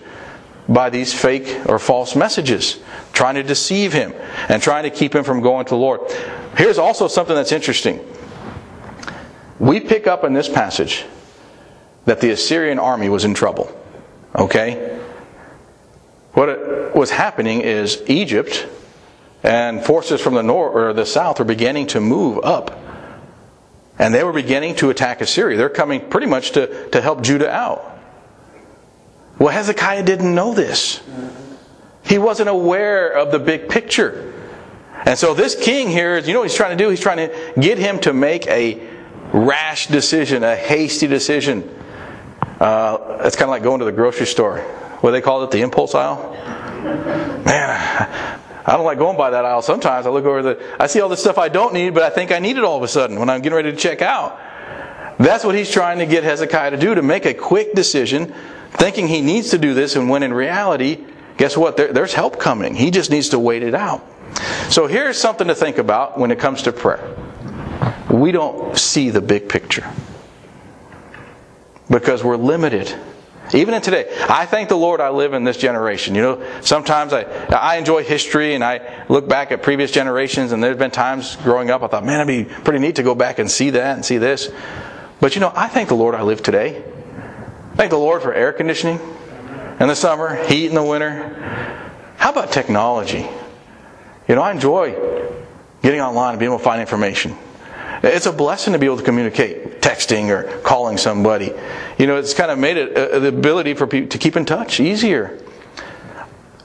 by 0.68 0.90
these 0.90 1.14
fake 1.14 1.62
or 1.66 1.80
false 1.80 2.16
messages, 2.16 2.80
trying 3.14 3.36
to 3.36 3.44
deceive 3.44 3.94
him 3.94 4.14
and 4.48 4.62
trying 4.62 4.84
to 4.84 4.90
keep 4.90 5.14
him 5.16 5.24
from 5.24 5.42
going 5.42 5.66
to 5.66 5.72
the 5.72 5.76
Lord. 5.76 6.02
Here's 6.56 6.78
also 6.78 7.08
something 7.08 7.36
that's 7.36 7.52
interesting. 7.52 8.00
We 9.60 9.80
pick 9.80 10.08
up 10.08 10.24
in 10.24 10.34
this 10.34 10.48
passage 10.48 11.06
that 12.06 12.22
the 12.22 12.32
Assyrian 12.32 12.80
army 12.80 13.10
was 13.10 13.26
in 13.26 13.34
trouble. 13.34 13.76
Okay? 14.36 15.00
What 16.34 16.61
was 16.96 17.12
happening 17.12 17.62
is 17.62 18.02
Egypt 18.08 18.68
and 19.44 19.84
forces 19.84 20.22
from 20.22 20.36
the 20.36 20.44
north 20.44 20.76
or 20.76 20.94
the 20.94 21.06
south 21.06 21.40
were 21.40 21.46
beginning 21.46 21.88
to 21.88 22.00
move 22.00 22.44
up. 22.44 22.78
And 23.98 24.14
they 24.14 24.24
were 24.24 24.34
beginning 24.34 24.76
to 24.78 24.90
attack 24.90 25.22
Assyria. 25.22 25.58
They're 25.58 25.70
coming 25.70 26.10
pretty 26.10 26.28
much 26.28 26.52
to, 26.52 26.90
to 26.90 27.02
help 27.02 27.22
Judah 27.22 27.52
out. 27.52 28.00
Well, 29.38 29.50
Hezekiah 29.50 30.04
didn't 30.04 30.34
know 30.34 30.54
this. 30.54 31.02
He 32.04 32.18
wasn't 32.18 32.50
aware 32.50 33.12
of 33.12 33.32
the 33.32 33.40
big 33.40 33.70
picture. 33.70 34.34
And 35.06 35.18
so 35.18 35.34
this 35.34 35.56
king 35.56 35.90
here, 35.90 36.18
you 36.20 36.34
know 36.34 36.40
what 36.40 36.50
he's 36.50 36.58
trying 36.58 36.78
to 36.78 36.84
do? 36.84 36.90
He's 36.90 37.00
trying 37.00 37.18
to 37.18 37.54
get 37.60 37.78
him 37.78 38.00
to 38.02 38.14
make 38.14 38.46
a 38.48 38.88
rash 39.34 39.88
decision, 39.88 40.44
a 40.44 40.56
hasty 40.56 41.08
decision. 41.08 41.68
Uh, 42.60 43.22
it's 43.24 43.36
kind 43.36 43.46
of 43.46 43.50
like 43.50 43.64
going 43.64 43.80
to 43.80 43.86
the 43.86 43.92
grocery 43.92 44.28
store. 44.28 44.60
What 45.02 45.12
they 45.12 45.22
call 45.22 45.44
it, 45.44 45.52
the 45.52 45.62
impulse 45.62 45.96
aisle. 45.96 46.36
Man, 46.84 48.39
I 48.65 48.74
don't 48.74 48.86
like 48.86 48.98
going 48.98 49.17
by 49.17 49.32
that 49.32 49.46
aisle. 49.46 49.62
Sometimes 49.62 50.06
I 50.06 50.10
look 50.10 50.26
over 50.26 50.41
the, 50.41 50.76
I 50.80 50.88
see 50.88 51.02
all 51.02 51.10
the 51.10 51.17
stuff 51.17 51.38
I 51.38 51.50
don't 51.50 51.74
need, 51.74 51.94
but 51.94 52.04
I 52.04 52.10
think 52.10 52.32
I 52.32 52.39
need 52.39 52.58
it 52.58 52.63
all 52.63 52.78
of 52.78 52.84
a 52.84 52.88
sudden 52.88 53.20
when 53.20 53.30
I'm 53.30 53.41
getting 53.41 53.56
ready 53.56 53.72
to 53.72 53.78
check 53.78 54.02
out. 54.02 54.39
That's 55.17 55.44
what 55.44 55.56
he's 55.56 55.70
trying 55.70 56.00
to 56.00 56.06
get 56.06 56.24
Hezekiah 56.24 56.72
to 56.72 56.78
do, 56.78 56.96
to 56.96 57.02
make 57.02 57.26
a 57.26 57.34
quick 57.34 57.74
decision 57.74 58.34
thinking 58.72 59.08
he 59.08 59.22
needs 59.22 59.52
to 59.52 59.58
do 59.58 59.74
this, 59.74 59.96
and 59.96 60.10
when 60.10 60.24
in 60.24 60.34
reality, 60.34 61.04
guess 61.38 61.56
what? 61.56 61.78
There, 61.78 61.94
there's 61.94 62.13
help 62.13 62.39
coming. 62.39 62.74
He 62.74 62.89
just 62.89 63.12
needs 63.12 63.30
to 63.30 63.39
wait 63.39 63.63
it 63.63 63.76
out. 63.76 64.04
So 64.70 64.88
here's 64.88 65.17
something 65.17 65.48
to 65.48 65.56
think 65.56 65.78
about 65.78 66.17
when 66.17 66.32
it 66.32 66.39
comes 66.39 66.63
to 66.63 66.72
prayer. 66.72 67.15
We 68.10 68.32
don't 68.32 68.78
see 68.78 69.10
the 69.10 69.22
big 69.22 69.50
picture 69.50 69.86
because 71.89 72.24
we're 72.24 72.38
limited. 72.38 72.94
Even 73.54 73.74
in 73.74 73.82
today, 73.82 74.08
I 74.30 74.46
thank 74.46 74.70
the 74.70 74.78
Lord 74.78 75.02
I 75.02 75.10
live 75.10 75.34
in 75.34 75.44
this 75.44 75.58
generation. 75.58 76.16
You 76.16 76.22
know, 76.22 76.62
sometimes 76.62 77.12
I, 77.12 77.24
I 77.50 77.78
enjoy 77.78 78.04
history 78.04 78.56
and 78.56 78.64
I 78.64 79.06
look 79.10 79.28
back 79.28 79.52
at 79.52 79.62
previous 79.62 79.92
generations, 79.92 80.52
and 80.52 80.64
there's 80.64 80.78
been 80.78 80.92
times 80.92 81.36
growing 81.38 81.70
up 81.70 81.84
I 81.84 81.88
thought, 81.88 82.06
man, 82.06 82.28
it'd 82.28 82.48
be 82.48 82.54
pretty 82.64 82.80
neat 82.80 82.96
to 82.96 83.04
go 83.04 83.14
back 83.14 83.40
and 83.40 83.52
see 83.52 83.72
that 83.72 83.96
and 83.96 84.06
see 84.06 84.18
this. 84.18 84.50
But 85.20 85.36
you 85.36 85.42
know, 85.42 85.52
I 85.56 85.68
thank 85.68 85.90
the 85.90 85.96
Lord 85.96 86.16
I 86.16 86.22
live 86.22 86.42
today. 86.42 86.84
Thank 87.76 87.92
the 87.92 87.98
Lord 87.98 88.22
for 88.22 88.34
air 88.34 88.54
conditioning 88.54 89.00
in 89.80 89.88
the 89.88 89.96
summer, 89.96 90.36
heat 90.46 90.68
in 90.68 90.76
the 90.76 90.84
winter. 90.84 91.30
How 92.18 92.32
about 92.32 92.52
technology? 92.52 93.28
You 94.28 94.36
know, 94.36 94.42
I 94.42 94.52
enjoy 94.52 94.92
getting 95.82 96.00
online 96.02 96.32
and 96.32 96.40
being 96.40 96.52
able 96.52 96.60
to 96.60 96.64
find 96.64 96.80
information. 96.80 97.36
It's 98.04 98.26
a 98.26 98.32
blessing 98.32 98.74
to 98.74 98.80
be 98.80 98.86
able 98.86 98.98
to 98.98 99.04
communicate, 99.04 99.61
texting 99.82 100.30
or 100.30 100.62
calling 100.62 100.98
somebody. 100.98 101.52
You 101.98 102.08
know, 102.08 102.17
it's 102.17 102.34
kind 102.34 102.52
of 102.52 102.60
made 102.60 102.78
it 102.78 102.96
uh, 102.96 103.20
the 103.20 103.28
ability 103.28 103.74
for 103.74 103.88
people 103.88 104.10
to 104.10 104.17
keep 104.17 104.38
in 104.38 104.46
touch 104.46 104.80
easier. 104.80 105.39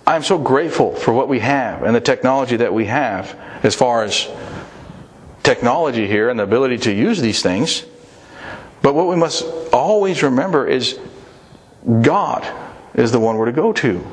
I'm 0.07 0.23
so 0.23 0.39
grateful 0.39 0.95
for 0.95 1.13
what 1.13 1.29
we 1.29 1.41
have 1.41 1.83
and 1.83 1.95
the 1.95 2.01
technology 2.01 2.57
that 2.59 2.73
we 2.73 2.85
have 2.85 3.37
as 3.65 3.75
far 3.75 4.05
as 4.05 4.29
technology 5.43 6.07
here 6.07 6.29
and 6.29 6.39
the 6.39 6.45
ability 6.45 6.79
to 6.79 6.93
use 6.93 7.21
these 7.21 7.43
things. 7.43 7.85
But 8.83 8.95
what 8.95 9.09
we 9.09 9.17
must 9.17 9.45
always 9.73 10.23
remember 10.23 10.67
is 10.67 10.99
God 12.03 12.47
is 12.95 13.11
the 13.11 13.19
one 13.19 13.37
we're 13.37 13.47
to 13.47 13.53
go 13.53 13.73
to. 13.73 14.07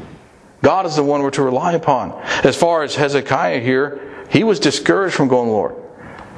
God 0.63 0.85
is 0.85 0.95
the 0.95 1.03
one 1.03 1.21
we're 1.21 1.31
to 1.31 1.43
rely 1.43 1.73
upon. 1.73 2.13
As 2.43 2.55
far 2.55 2.83
as 2.83 2.95
Hezekiah 2.95 3.59
here, 3.59 4.25
he 4.29 4.43
was 4.43 4.59
discouraged 4.59 5.13
from 5.13 5.27
going 5.27 5.49
Lord. 5.49 5.75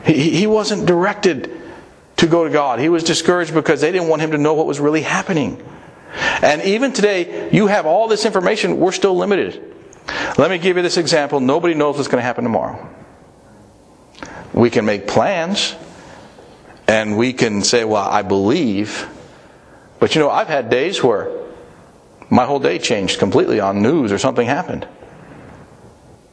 He, 0.04 0.32
he 0.32 0.48
wasn't 0.48 0.86
directed 0.86 1.62
to 2.18 2.28
go 2.28 2.44
to 2.44 2.50
God. 2.50 2.80
He 2.80 2.90
was 2.90 3.04
discouraged 3.04 3.54
because 3.54 3.82
they 3.82 3.92
didn't 3.92 4.08
want 4.08 4.22
him 4.22 4.32
to 4.32 4.38
know 4.38 4.54
what 4.54 4.66
was 4.66 4.80
really 4.80 5.02
happening. 5.02 5.62
And 6.42 6.62
even 6.64 6.94
today, 6.94 7.50
you 7.52 7.68
have 7.68 7.86
all 7.86 8.08
this 8.08 8.26
information, 8.26 8.78
we're 8.78 8.94
still 8.94 9.16
limited. 9.16 9.62
Let 10.38 10.50
me 10.50 10.58
give 10.58 10.78
you 10.78 10.84
this 10.84 10.98
example. 10.98 11.40
Nobody 11.40 11.74
knows 11.74 11.98
what's 11.98 12.08
going 12.08 12.22
to 12.22 12.26
happen 12.26 12.44
tomorrow. 12.44 12.88
We 14.54 14.70
can 14.70 14.86
make 14.86 15.08
plans, 15.08 15.76
and 16.88 17.18
we 17.18 17.34
can 17.34 17.64
say, 17.64 17.84
well, 17.84 18.08
I 18.08 18.22
believe. 18.22 19.08
But 20.00 20.16
you 20.16 20.22
know, 20.22 20.30
I've 20.30 20.48
had 20.48 20.70
days 20.70 21.04
where 21.04 21.30
my 22.30 22.46
whole 22.46 22.60
day 22.60 22.80
changed 22.80 23.20
completely 23.20 23.60
on 23.60 23.82
news 23.82 24.12
or 24.12 24.18
something 24.18 24.48
happened. 24.48 24.88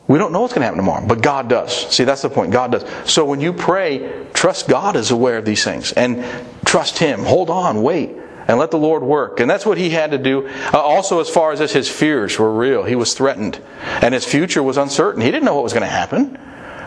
We 0.09 0.19
don't 0.19 0.33
know 0.33 0.41
what's 0.41 0.53
going 0.53 0.62
to 0.62 0.67
happen 0.67 0.79
tomorrow, 0.79 1.07
but 1.07 1.23
God 1.23 1.49
does. 1.49 1.73
See, 1.95 2.05
that's 2.05 2.23
the 2.23 2.31
point. 2.31 2.53
God 2.53 2.73
does. 2.73 2.85
So 3.11 3.25
when 3.25 3.41
you 3.41 3.53
pray, 3.53 4.27
trust 4.35 4.69
God 4.69 4.97
is 4.97 5.11
aware 5.11 5.38
of 5.38 5.45
these 5.45 5.62
things 5.62 5.93
and 5.93 6.25
trust 6.65 6.99
Him. 6.99 7.21
Hold 7.21 7.51
on, 7.51 7.83
wait, 7.83 8.11
and 8.49 8.59
let 8.59 8.73
the 8.73 8.79
Lord 8.79 9.03
work. 9.03 9.38
And 9.38 9.49
that's 9.49 9.65
what 9.65 9.79
he 9.79 9.91
had 9.91 10.11
to 10.11 10.19
do. 10.19 10.49
Uh, 10.49 10.79
also, 10.79 11.21
as 11.21 11.31
far 11.31 11.53
as 11.53 11.61
this, 11.61 11.73
his 11.73 11.88
fears 11.88 12.38
were 12.38 12.53
real. 12.53 12.83
He 12.83 12.97
was 12.97 13.15
threatened, 13.15 13.61
and 14.03 14.12
his 14.12 14.25
future 14.25 14.62
was 14.62 14.77
uncertain. 14.77 15.23
He 15.23 15.31
didn't 15.31 15.45
know 15.45 15.55
what 15.55 15.65
was 15.65 15.73
going 15.73 15.85
to 15.85 15.88
happen. 15.88 16.38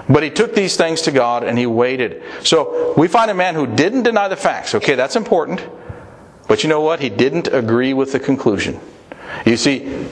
But 0.08 0.23
he 0.23 0.30
took 0.30 0.54
these 0.54 0.78
things 0.78 1.04
to 1.04 1.12
God 1.12 1.43
and 1.43 1.58
he 1.58 1.65
waited. 1.65 2.21
So 2.43 2.93
we 2.95 3.08
find 3.08 3.32
a 3.32 3.34
man 3.34 3.56
who 3.56 3.65
didn't 3.65 4.04
deny 4.04 4.28
the 4.28 4.36
facts. 4.36 4.75
Okay, 4.75 4.93
that's 4.93 5.15
important. 5.15 5.67
But 6.47 6.63
you 6.63 6.69
know 6.69 6.82
what? 6.82 6.99
He 6.99 7.10
didn't 7.10 7.47
agree 7.47 7.93
with 7.93 8.12
the 8.12 8.19
conclusion. 8.19 8.80
You 9.45 9.58
see, 9.58 10.08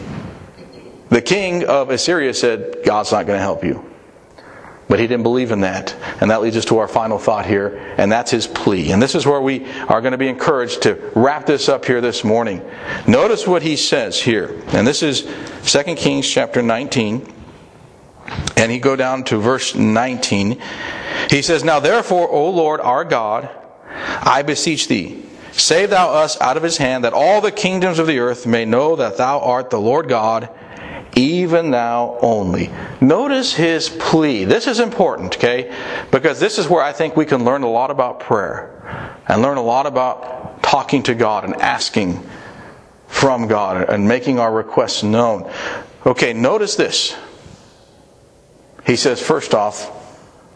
the 1.13 1.21
king 1.21 1.65
of 1.65 1.89
Assyria 1.89 2.33
said, 2.33 2.79
God's 2.83 3.11
not 3.11 3.25
going 3.25 3.37
to 3.37 3.43
help 3.43 3.63
you. 3.63 3.89
But 4.89 4.99
he 4.99 5.07
didn't 5.07 5.23
believe 5.23 5.51
in 5.51 5.61
that. 5.61 5.95
And 6.21 6.29
that 6.29 6.41
leads 6.41 6.57
us 6.57 6.65
to 6.65 6.77
our 6.79 6.87
final 6.87 7.17
thought 7.17 7.45
here, 7.45 7.95
and 7.97 8.11
that's 8.11 8.31
his 8.31 8.47
plea. 8.47 8.91
And 8.91 9.01
this 9.01 9.15
is 9.15 9.25
where 9.25 9.41
we 9.41 9.65
are 9.87 10.01
going 10.01 10.11
to 10.11 10.17
be 10.17 10.27
encouraged 10.27 10.83
to 10.83 11.11
wrap 11.15 11.45
this 11.45 11.69
up 11.69 11.85
here 11.85 12.01
this 12.01 12.23
morning. 12.23 12.61
Notice 13.07 13.47
what 13.47 13.61
he 13.61 13.75
says 13.75 14.21
here. 14.21 14.61
And 14.67 14.85
this 14.85 15.01
is 15.01 15.23
2 15.65 15.95
Kings 15.95 16.29
chapter 16.29 16.61
19. 16.61 17.31
And 18.55 18.71
he 18.71 18.79
go 18.79 18.95
down 18.95 19.23
to 19.25 19.37
verse 19.37 19.73
19. 19.75 20.61
He 21.29 21.41
says, 21.41 21.63
Now 21.63 21.79
therefore, 21.79 22.29
O 22.29 22.49
Lord 22.49 22.79
our 22.81 23.03
God, 23.03 23.49
I 23.95 24.41
beseech 24.43 24.87
thee, 24.87 25.23
save 25.51 25.89
thou 25.89 26.11
us 26.11 26.39
out 26.41 26.57
of 26.57 26.63
his 26.63 26.77
hand, 26.77 27.03
that 27.03 27.13
all 27.13 27.41
the 27.41 27.51
kingdoms 27.51 27.99
of 27.99 28.07
the 28.07 28.19
earth 28.19 28.45
may 28.45 28.65
know 28.65 28.95
that 28.95 29.17
thou 29.17 29.39
art 29.39 29.69
the 29.69 29.79
Lord 29.79 30.07
God, 30.07 30.49
even 31.15 31.69
now 31.69 32.17
only. 32.21 32.71
Notice 33.01 33.53
his 33.53 33.89
plea. 33.89 34.45
This 34.45 34.67
is 34.67 34.79
important, 34.79 35.35
okay? 35.37 35.75
Because 36.11 36.39
this 36.39 36.57
is 36.57 36.67
where 36.67 36.83
I 36.83 36.91
think 36.91 37.15
we 37.15 37.25
can 37.25 37.45
learn 37.45 37.63
a 37.63 37.69
lot 37.69 37.91
about 37.91 38.19
prayer 38.19 39.17
and 39.27 39.41
learn 39.41 39.57
a 39.57 39.63
lot 39.63 39.85
about 39.85 40.63
talking 40.63 41.03
to 41.03 41.15
God 41.15 41.43
and 41.43 41.55
asking 41.55 42.23
from 43.07 43.47
God 43.47 43.89
and 43.89 44.07
making 44.07 44.39
our 44.39 44.51
requests 44.51 45.03
known. 45.03 45.51
Okay, 46.05 46.33
notice 46.33 46.75
this. 46.75 47.15
He 48.85 48.95
says, 48.95 49.21
first 49.21 49.53
off, 49.53 49.89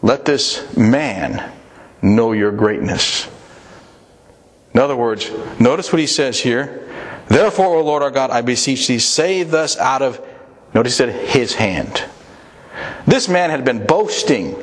let 0.02 0.24
this 0.24 0.76
man 0.76 1.52
know 2.02 2.32
your 2.32 2.52
greatness. 2.52 3.28
In 4.74 4.80
other 4.80 4.96
words, 4.96 5.30
notice 5.58 5.92
what 5.92 5.98
he 5.98 6.06
says 6.06 6.38
here. 6.40 6.88
Therefore, 7.28 7.76
O 7.76 7.82
Lord 7.82 8.02
our 8.02 8.10
God, 8.10 8.30
I 8.30 8.42
beseech 8.42 8.86
thee, 8.86 8.98
save 8.98 9.54
us 9.54 9.76
out 9.78 10.02
of, 10.02 10.20
notice 10.74 10.96
said, 10.96 11.10
his 11.28 11.54
hand. 11.54 12.04
This 13.06 13.28
man 13.28 13.50
had 13.50 13.64
been 13.64 13.86
boasting. 13.86 14.56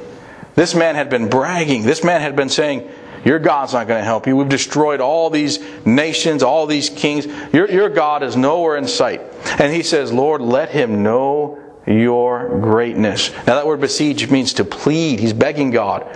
This 0.56 0.76
man 0.76 0.96
had 0.96 1.10
been 1.10 1.30
bragging. 1.30 1.84
This 1.84 2.04
man 2.04 2.22
had 2.22 2.36
been 2.36 2.50
saying, 2.50 2.90
Your 3.26 3.40
God's 3.40 3.74
not 3.74 3.88
going 3.88 4.00
to 4.00 4.06
help 4.06 4.28
you. 4.28 4.36
We've 4.36 4.48
destroyed 4.48 5.02
all 5.02 5.30
these 5.30 5.60
nations, 5.86 6.44
all 6.44 6.66
these 6.68 6.90
kings. 6.90 7.26
Your, 7.54 7.70
your 7.70 7.90
God 7.90 8.24
is 8.24 8.36
nowhere 8.36 8.78
in 8.78 8.88
sight. 8.88 9.22
And 9.60 9.74
he 9.74 9.84
says, 9.84 10.14
Lord, 10.14 10.42
let 10.42 10.70
him 10.70 11.04
know 11.04 11.60
your 11.88 12.60
greatness. 12.60 13.32
Now, 13.46 13.56
that 13.56 13.68
word 13.68 13.82
besiege 13.82 14.30
means 14.30 14.54
to 14.54 14.66
plead. 14.66 15.20
He's 15.20 15.34
begging 15.34 15.72
God. 15.72 16.08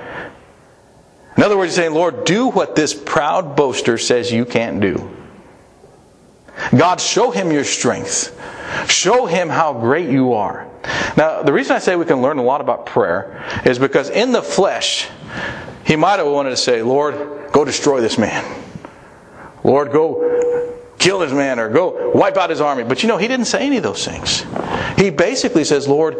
In 1.37 1.43
other 1.43 1.57
words, 1.57 1.71
he's 1.71 1.77
saying, 1.77 1.93
Lord, 1.93 2.25
do 2.25 2.47
what 2.47 2.75
this 2.75 2.93
proud 2.93 3.55
boaster 3.55 3.97
says 3.97 4.31
you 4.31 4.45
can't 4.45 4.81
do. 4.81 5.15
God, 6.75 6.99
show 6.99 7.31
him 7.31 7.51
your 7.51 7.63
strength. 7.63 8.35
Show 8.87 9.25
him 9.25 9.49
how 9.49 9.73
great 9.73 10.09
you 10.09 10.33
are. 10.33 10.67
Now, 11.17 11.41
the 11.43 11.53
reason 11.53 11.75
I 11.75 11.79
say 11.79 11.95
we 11.95 12.05
can 12.05 12.21
learn 12.21 12.37
a 12.37 12.43
lot 12.43 12.61
about 12.61 12.85
prayer 12.85 13.45
is 13.65 13.79
because 13.79 14.09
in 14.09 14.31
the 14.31 14.41
flesh, 14.41 15.07
he 15.85 15.95
might 15.95 16.19
have 16.19 16.27
wanted 16.27 16.51
to 16.51 16.57
say, 16.57 16.81
Lord, 16.81 17.51
go 17.51 17.65
destroy 17.65 18.01
this 18.01 18.17
man. 18.17 18.43
Lord, 19.63 19.91
go 19.91 20.79
kill 20.99 21.19
this 21.19 21.31
man 21.31 21.59
or 21.59 21.69
go 21.69 22.11
wipe 22.13 22.37
out 22.37 22.49
his 22.49 22.61
army. 22.61 22.83
But 22.83 23.01
you 23.03 23.09
know, 23.09 23.17
he 23.17 23.27
didn't 23.27 23.45
say 23.45 23.65
any 23.65 23.77
of 23.77 23.83
those 23.83 24.05
things. 24.05 24.45
He 24.97 25.09
basically 25.09 25.63
says, 25.63 25.87
Lord, 25.87 26.15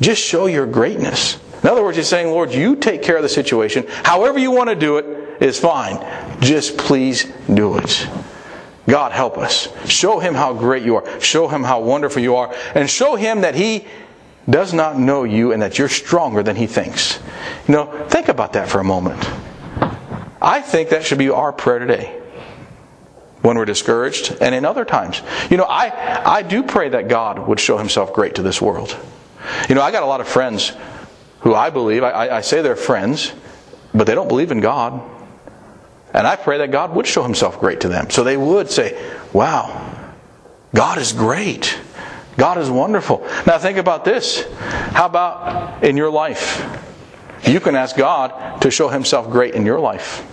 just 0.00 0.22
show 0.22 0.46
your 0.46 0.66
greatness. 0.66 1.38
In 1.62 1.68
other 1.68 1.82
words, 1.82 1.96
he's 1.96 2.08
saying, 2.08 2.28
Lord, 2.28 2.52
you 2.52 2.74
take 2.74 3.02
care 3.02 3.16
of 3.16 3.22
the 3.22 3.28
situation. 3.28 3.86
However 3.88 4.38
you 4.38 4.50
want 4.50 4.68
to 4.68 4.74
do 4.74 4.98
it 4.98 5.42
is 5.42 5.60
fine. 5.60 6.04
Just 6.40 6.76
please 6.76 7.30
do 7.52 7.78
it. 7.78 8.08
God, 8.92 9.12
help 9.12 9.38
us. 9.38 9.68
Show 9.90 10.18
him 10.18 10.34
how 10.34 10.52
great 10.52 10.82
you 10.82 10.96
are. 10.96 11.18
Show 11.18 11.48
him 11.48 11.62
how 11.62 11.80
wonderful 11.80 12.20
you 12.20 12.36
are. 12.36 12.54
And 12.74 12.90
show 12.90 13.16
him 13.16 13.40
that 13.40 13.54
he 13.54 13.86
does 14.50 14.74
not 14.74 14.98
know 14.98 15.24
you 15.24 15.52
and 15.52 15.62
that 15.62 15.78
you're 15.78 15.88
stronger 15.88 16.42
than 16.42 16.56
he 16.56 16.66
thinks. 16.66 17.18
You 17.66 17.72
know, 17.72 18.06
think 18.10 18.28
about 18.28 18.52
that 18.52 18.68
for 18.68 18.80
a 18.80 18.84
moment. 18.84 19.26
I 20.42 20.60
think 20.60 20.90
that 20.90 21.06
should 21.06 21.16
be 21.16 21.30
our 21.30 21.54
prayer 21.54 21.78
today 21.78 22.20
when 23.40 23.56
we're 23.56 23.64
discouraged 23.64 24.36
and 24.42 24.54
in 24.54 24.66
other 24.66 24.84
times. 24.84 25.22
You 25.50 25.56
know, 25.56 25.64
I, 25.64 26.40
I 26.40 26.42
do 26.42 26.62
pray 26.62 26.90
that 26.90 27.08
God 27.08 27.48
would 27.48 27.60
show 27.60 27.78
himself 27.78 28.12
great 28.12 28.34
to 28.34 28.42
this 28.42 28.60
world. 28.60 28.94
You 29.70 29.74
know, 29.74 29.80
I 29.80 29.90
got 29.90 30.02
a 30.02 30.06
lot 30.06 30.20
of 30.20 30.28
friends 30.28 30.70
who 31.40 31.54
I 31.54 31.70
believe, 31.70 32.04
I, 32.04 32.28
I 32.28 32.40
say 32.42 32.60
they're 32.60 32.76
friends, 32.76 33.32
but 33.94 34.06
they 34.06 34.14
don't 34.14 34.28
believe 34.28 34.52
in 34.52 34.60
God. 34.60 35.00
And 36.14 36.26
I 36.26 36.36
pray 36.36 36.58
that 36.58 36.70
God 36.70 36.94
would 36.94 37.06
show 37.06 37.22
himself 37.22 37.58
great 37.58 37.80
to 37.80 37.88
them. 37.88 38.10
So 38.10 38.22
they 38.24 38.36
would 38.36 38.70
say, 38.70 39.00
wow, 39.32 40.12
God 40.74 40.98
is 40.98 41.12
great. 41.12 41.78
God 42.36 42.58
is 42.58 42.70
wonderful. 42.70 43.26
Now 43.46 43.58
think 43.58 43.78
about 43.78 44.04
this. 44.04 44.46
How 44.58 45.06
about 45.06 45.84
in 45.84 45.96
your 45.96 46.10
life? 46.10 46.80
You 47.44 47.60
can 47.60 47.74
ask 47.74 47.96
God 47.96 48.60
to 48.62 48.70
show 48.70 48.88
himself 48.88 49.30
great 49.30 49.54
in 49.54 49.66
your 49.66 49.80
life. 49.80 50.26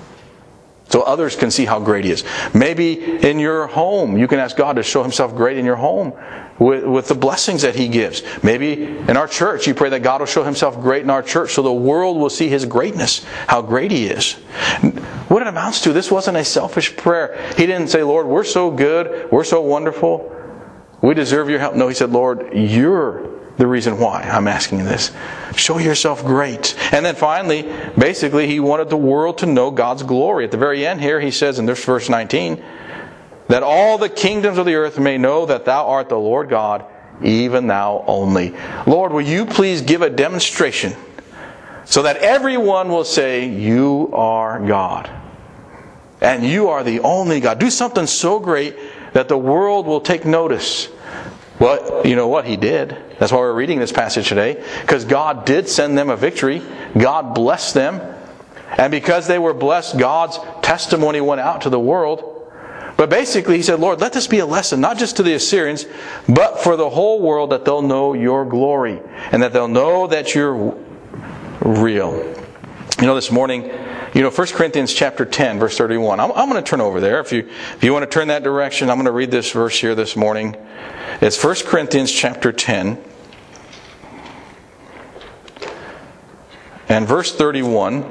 So 0.89 1.02
others 1.02 1.36
can 1.36 1.52
see 1.52 1.65
how 1.65 1.80
great 1.80 2.06
he 2.06 2.12
is. 2.12 2.24
Maybe 2.54 3.24
in 3.24 3.38
your 3.38 3.68
home, 3.68 4.18
you 4.18 4.28
can 4.28 4.39
ask 4.39 4.58
God 4.58 4.78
to 4.78 4.84
show 4.84 5.04
himself 5.04 5.36
great 5.36 5.58
in 5.58 5.65
your 5.65 5.76
home 5.76 6.13
with, 6.58 6.84
with 6.84 7.08
the 7.08 7.15
blessings 7.15 7.62
that 7.62 7.76
he 7.76 7.88
gives. 7.88 8.24
Maybe 8.44 8.98
in 8.98 9.15
our 9.15 9.28
church, 9.28 9.68
you 9.68 9.76
pray 9.76 9.89
that 9.89 10.02
God 10.02 10.22
will 10.22 10.26
show 10.26 10.44
himself 10.44 10.82
great 10.82 11.04
in 11.04 11.12
our 11.12 11.22
church 11.22 11.54
so 11.54 11.62
the 11.62 11.72
world 11.72 12.18
will 12.18 12.30
see 12.30 12.50
his 12.50 12.65
greatness, 12.65 13.24
how 13.48 13.62
great 13.62 13.92
he 13.92 14.08
is. 14.08 14.38
What 15.30 15.44
it 15.44 15.48
amounts 15.48 15.82
to, 15.82 15.94
this 15.94 16.12
wasn't 16.12 16.38
a 16.38 16.44
selfish 16.44 16.98
prayer. 16.98 17.39
He 17.56 17.65
didn't 17.65 17.88
say, 17.89 18.04
Lord, 18.04 18.26
we're 18.26 18.44
so 18.44 18.72
good, 18.72 19.32
we're 19.32 19.44
so 19.44 19.62
wonderful, 19.62 20.36
we 21.02 21.13
deserve 21.13 21.50
your 21.50 21.60
help. 21.60 21.76
No, 21.76 21.88
he 21.88 21.94
said, 21.94 22.10
Lord, 22.10 22.50
you're 22.54 23.30
the 23.58 23.68
reason 23.68 24.00
why 24.00 24.24
I'm 24.24 24.48
asking 24.48 24.86
this. 24.86 25.12
Show 25.56 25.78
yourself 25.78 26.26
great. 26.26 26.76
And 26.92 27.06
then 27.06 27.15
finally, 27.15 27.72
basically, 27.98 28.48
he 28.48 28.60
wanted 28.60 28.89
the 28.89 28.98
world 28.98 29.38
to 29.39 29.46
know 29.46 29.70
God's 29.70 30.02
glory. 30.02 30.46
At 30.46 30.52
the 30.52 30.58
very 30.58 30.86
end 30.86 31.00
here, 31.02 31.20
he 31.20 31.30
says 31.30 31.60
in 31.60 31.65
this 31.65 31.84
verse 31.84 32.10
19, 32.10 32.63
that 33.50 33.62
all 33.62 33.98
the 33.98 34.10
kingdoms 34.10 34.58
of 34.58 34.65
the 34.65 34.76
earth 34.76 34.98
may 34.98 35.18
know 35.18 35.46
that 35.46 35.65
thou 35.65 35.88
art 35.88 36.10
the 36.10 36.18
Lord 36.18 36.50
God, 36.50 36.86
even 37.22 37.68
thou 37.68 38.04
only. 38.08 38.56
Lord, 38.88 39.12
will 39.12 39.22
you 39.22 39.46
please 39.46 39.82
give 39.82 40.02
a 40.02 40.10
demonstration 40.10 40.96
so 41.84 42.04
that 42.04 42.18
everyone 42.18 42.89
will 42.89 43.04
say, 43.04 43.50
You 43.50 44.12
are 44.13 44.60
God. 44.65 45.19
And 46.22 46.44
you 46.44 46.70
are 46.70 46.84
the 46.84 47.00
only 47.02 47.40
God. 47.40 47.60
Do 47.60 47.70
something 47.70 48.08
so 48.08 48.40
great 48.40 48.76
that 49.14 49.28
the 49.28 49.38
world 49.38 49.86
will 49.86 50.02
take 50.02 50.26
notice 50.26 50.90
well, 51.60 52.08
you 52.08 52.16
know 52.16 52.30
what? 52.30 52.46
He 52.46 52.56
did. 52.56 52.96
That's 53.20 53.34
why 53.34 53.40
we're 53.40 53.54
reading 53.54 53.80
this 53.80 53.92
passage 53.92 54.30
today. 54.30 54.64
Because 54.82 55.04
God 55.04 55.46
did 55.46 55.68
send 55.68 55.98
them 55.98 56.10
a 56.10 56.16
victory. 56.16 56.62
God 56.98 57.36
blessed 57.36 57.74
them. 57.74 58.16
And 58.78 58.92
because 58.92 59.28
they 59.28 59.40
were 59.40 59.54
blessed, 59.54 59.98
God's 59.98 60.40
testimony 60.62 61.20
went 61.20 61.42
out 61.42 61.62
to 61.62 61.70
the 61.70 61.80
world. 61.80 62.36
But 62.96 63.10
basically, 63.10 63.58
he 63.58 63.64
said, 63.64 63.80
Lord, 63.80 64.00
let 64.00 64.14
this 64.14 64.28
be 64.28 64.40
a 64.40 64.46
lesson, 64.46 64.80
not 64.80 64.98
just 64.98 65.18
to 65.18 65.24
the 65.24 65.34
Assyrians, 65.34 65.86
but 66.28 66.60
for 66.60 66.78
the 66.78 66.90
whole 66.90 67.22
world 67.22 67.50
that 67.50 67.66
they'll 67.66 67.82
know 67.82 68.14
your 68.14 68.46
glory 68.46 69.02
and 69.32 69.44
that 69.44 69.52
they'll 69.52 69.68
know 69.68 70.08
that 70.08 70.36
you're 70.36 70.78
real. 71.62 72.36
You 73.00 73.06
know, 73.06 73.16
this 73.16 73.32
morning, 73.32 73.64
you 74.14 74.22
know, 74.22 74.30
1 74.30 74.48
Corinthians 74.48 74.94
chapter 74.94 75.24
10, 75.24 75.58
verse 75.58 75.78
31. 75.78 76.20
I'm, 76.20 76.34
I'm 76.34 76.50
going 76.50 76.62
to 76.62 76.70
turn 76.70 76.82
over 76.82 77.00
there. 77.00 77.22
If 77.22 77.32
you, 77.32 77.48
if 77.76 77.82
you 77.82 77.94
want 77.94 78.04
to 78.04 78.12
turn 78.12 78.28
that 78.28 78.44
direction, 78.44 78.90
I'm 78.90 78.98
going 78.98 79.06
to 79.06 79.14
read 79.14 79.32
this 79.32 79.54
verse 79.54 79.80
here 79.80 79.96
this 79.96 80.18
morning. 80.18 80.58
It's 81.22 81.42
1 81.42 81.56
Corinthians 81.66 82.12
chapter 82.12 82.52
10 82.52 83.02
and 86.90 87.08
verse 87.08 87.34
31. 87.34 88.04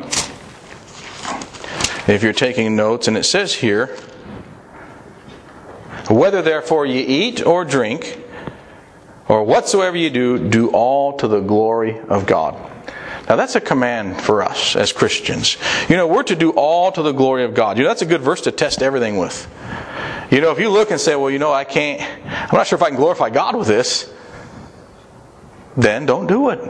If 2.09 2.23
you're 2.23 2.33
taking 2.33 2.75
notes, 2.75 3.09
and 3.09 3.19
it 3.19 3.25
says 3.25 3.53
here, 3.53 3.89
Whether 6.09 6.41
therefore 6.41 6.87
ye 6.87 7.03
eat 7.03 7.45
or 7.45 7.67
drink, 7.67 8.25
or 9.29 9.45
whatsoever 9.45 9.99
you 9.99 10.09
do, 10.09 10.49
do 10.49 10.71
all 10.71 11.19
to 11.19 11.29
the 11.29 11.41
glory 11.41 11.99
of 12.09 12.25
God. 12.25 12.78
Now 13.29 13.37
that's 13.37 13.57
a 13.57 13.61
command 13.61 14.21
for 14.21 14.43
us 14.43 14.75
as 14.75 14.93
Christians. 14.93 15.59
You 15.89 15.97
know, 15.97 16.07
we're 16.07 16.23
to 16.25 16.37
do 16.37 16.51
all 16.51 16.91
to 16.93 17.03
the 17.03 17.13
glory 17.13 17.45
of 17.45 17.55
God. 17.55 17.77
You 17.77 17.85
know, 17.85 17.91
that's 17.91 18.03
a 18.03 18.07
good 18.07 18.23
verse 18.23 18.41
to 18.43 18.53
test 18.53 18.83
everything 18.83 19.19
with. 19.19 19.47
You 20.31 20.41
know, 20.41 20.51
if 20.51 20.59
you 20.59 20.71
look 20.71 20.91
and 20.91 21.01
say, 21.01 21.15
well, 21.17 21.31
you 21.31 21.39
know, 21.39 21.53
I 21.53 21.65
can't, 21.65 22.01
I'm 22.27 22.57
not 22.57 22.67
sure 22.67 22.77
if 22.77 22.83
I 22.83 22.89
can 22.89 22.97
glorify 22.97 23.31
God 23.31 23.57
with 23.57 23.69
this, 23.69 24.13
then 25.77 26.07
don't 26.07 26.27
do 26.27 26.51
it. 26.51 26.61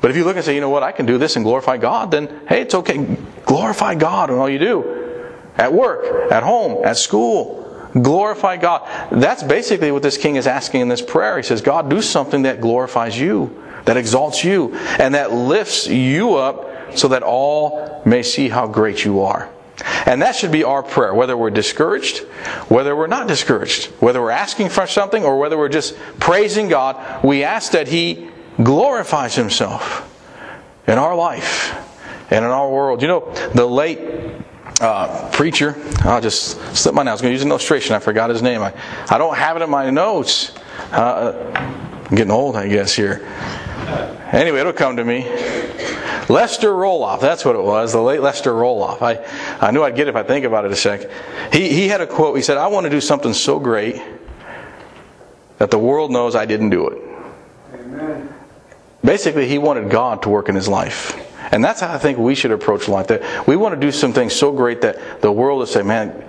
But 0.00 0.10
if 0.10 0.16
you 0.16 0.24
look 0.24 0.36
and 0.36 0.44
say, 0.44 0.54
you 0.54 0.60
know 0.60 0.70
what, 0.70 0.82
I 0.82 0.92
can 0.92 1.06
do 1.06 1.16
this 1.16 1.36
and 1.36 1.44
glorify 1.44 1.78
God, 1.78 2.10
then 2.10 2.42
hey, 2.46 2.60
it's 2.60 2.74
okay. 2.74 3.16
Glorify 3.46 3.94
God 3.94 4.28
in 4.28 4.36
all 4.36 4.50
you 4.50 4.58
do. 4.58 5.32
At 5.56 5.72
work, 5.72 6.30
at 6.30 6.42
home, 6.42 6.84
at 6.84 6.98
school. 6.98 7.62
Glorify 7.94 8.56
God. 8.56 8.86
That's 9.12 9.42
basically 9.42 9.92
what 9.92 10.02
this 10.02 10.18
king 10.18 10.36
is 10.36 10.46
asking 10.46 10.80
in 10.80 10.88
this 10.88 11.00
prayer. 11.00 11.36
He 11.36 11.42
says, 11.42 11.62
God, 11.62 11.88
do 11.88 12.02
something 12.02 12.42
that 12.42 12.60
glorifies 12.60 13.18
you, 13.18 13.63
that 13.84 13.96
exalts 13.96 14.44
you, 14.44 14.74
and 14.98 15.14
that 15.14 15.32
lifts 15.32 15.86
you 15.86 16.34
up 16.34 16.96
so 16.96 17.08
that 17.08 17.22
all 17.22 18.02
may 18.04 18.22
see 18.22 18.48
how 18.48 18.66
great 18.66 19.04
you 19.04 19.22
are. 19.22 19.48
And 20.06 20.22
that 20.22 20.36
should 20.36 20.52
be 20.52 20.64
our 20.64 20.82
prayer, 20.82 21.14
whether 21.14 21.36
we're 21.36 21.50
discouraged, 21.50 22.18
whether 22.68 22.94
we're 22.94 23.08
not 23.08 23.26
discouraged, 23.26 23.86
whether 24.00 24.20
we're 24.20 24.30
asking 24.30 24.68
for 24.68 24.86
something, 24.86 25.24
or 25.24 25.38
whether 25.38 25.58
we're 25.58 25.68
just 25.68 25.96
praising 26.20 26.68
God. 26.68 27.24
We 27.24 27.42
ask 27.42 27.72
that 27.72 27.88
He 27.88 28.28
glorifies 28.62 29.34
Himself 29.34 30.10
in 30.86 30.98
our 30.98 31.16
life 31.16 31.74
and 32.30 32.44
in 32.44 32.50
our 32.50 32.70
world. 32.70 33.02
You 33.02 33.08
know, 33.08 33.34
the 33.54 33.66
late 33.66 33.98
uh, 34.80 35.30
preacher, 35.32 35.74
I'll 36.00 36.20
just 36.20 36.58
slip 36.76 36.94
my 36.94 37.02
name. 37.02 37.08
I 37.08 37.12
was 37.12 37.20
going 37.20 37.30
to 37.30 37.34
use 37.34 37.42
an 37.42 37.50
illustration. 37.50 37.94
I 37.94 37.98
forgot 37.98 38.30
his 38.30 38.42
name. 38.42 38.62
I, 38.62 38.72
I 39.08 39.18
don't 39.18 39.36
have 39.36 39.56
it 39.56 39.62
in 39.62 39.70
my 39.70 39.90
notes. 39.90 40.52
Uh, 40.92 41.32
I'm 42.08 42.14
getting 42.14 42.32
old, 42.32 42.56
I 42.56 42.68
guess, 42.68 42.94
here. 42.94 43.26
Anyway, 44.32 44.60
it'll 44.60 44.72
come 44.72 44.96
to 44.96 45.04
me. 45.04 45.24
Lester 46.28 46.70
Roloff, 46.72 47.20
that's 47.20 47.44
what 47.44 47.54
it 47.54 47.62
was, 47.62 47.92
the 47.92 48.00
late 48.00 48.20
Lester 48.20 48.52
Roloff. 48.52 49.02
I, 49.02 49.24
I 49.60 49.70
knew 49.70 49.82
I'd 49.82 49.94
get 49.94 50.08
it 50.08 50.10
if 50.10 50.16
I 50.16 50.22
think 50.22 50.44
about 50.44 50.64
it 50.64 50.72
a 50.72 50.76
sec. 50.76 51.08
He, 51.52 51.68
he 51.68 51.88
had 51.88 52.00
a 52.00 52.06
quote. 52.06 52.36
He 52.36 52.42
said, 52.42 52.56
I 52.56 52.68
want 52.68 52.84
to 52.84 52.90
do 52.90 53.00
something 53.00 53.34
so 53.34 53.58
great 53.58 54.02
that 55.58 55.70
the 55.70 55.78
world 55.78 56.10
knows 56.10 56.34
I 56.34 56.46
didn't 56.46 56.70
do 56.70 56.88
it. 56.88 57.02
Amen. 57.74 58.34
Basically, 59.04 59.46
he 59.46 59.58
wanted 59.58 59.90
God 59.90 60.22
to 60.22 60.30
work 60.30 60.48
in 60.48 60.54
his 60.54 60.66
life. 60.66 61.20
And 61.52 61.62
that's 61.62 61.80
how 61.80 61.92
I 61.92 61.98
think 61.98 62.18
we 62.18 62.34
should 62.34 62.52
approach 62.52 62.88
life. 62.88 63.08
That 63.08 63.46
we 63.46 63.54
want 63.54 63.74
to 63.74 63.80
do 63.80 63.92
something 63.92 64.30
so 64.30 64.50
great 64.50 64.80
that 64.80 65.20
the 65.20 65.30
world 65.30 65.58
will 65.58 65.66
say, 65.66 65.82
man, 65.82 66.24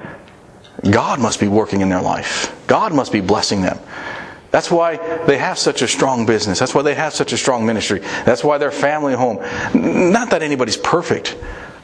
God 0.91 1.19
must 1.19 1.39
be 1.39 1.47
working 1.47 1.81
in 1.81 1.89
their 1.89 2.01
life. 2.01 2.53
God 2.67 2.93
must 2.93 3.11
be 3.11 3.21
blessing 3.21 3.61
them. 3.61 3.79
That's 4.55 4.71
why 4.71 4.95
they 5.25 5.37
have 5.37 5.57
such 5.57 5.81
a 5.81 5.87
strong 5.87 6.25
business. 6.25 6.59
That's 6.59 6.73
why 6.73 6.81
they 6.81 6.95
have 6.95 7.13
such 7.13 7.33
a 7.33 7.37
strong 7.37 7.65
ministry. 7.65 7.99
That's 7.99 8.41
why 8.41 8.57
their 8.57 8.71
family 8.71 9.13
home. 9.13 9.39
Not 9.73 10.29
that 10.29 10.43
anybody's 10.43 10.77
perfect, 10.77 11.35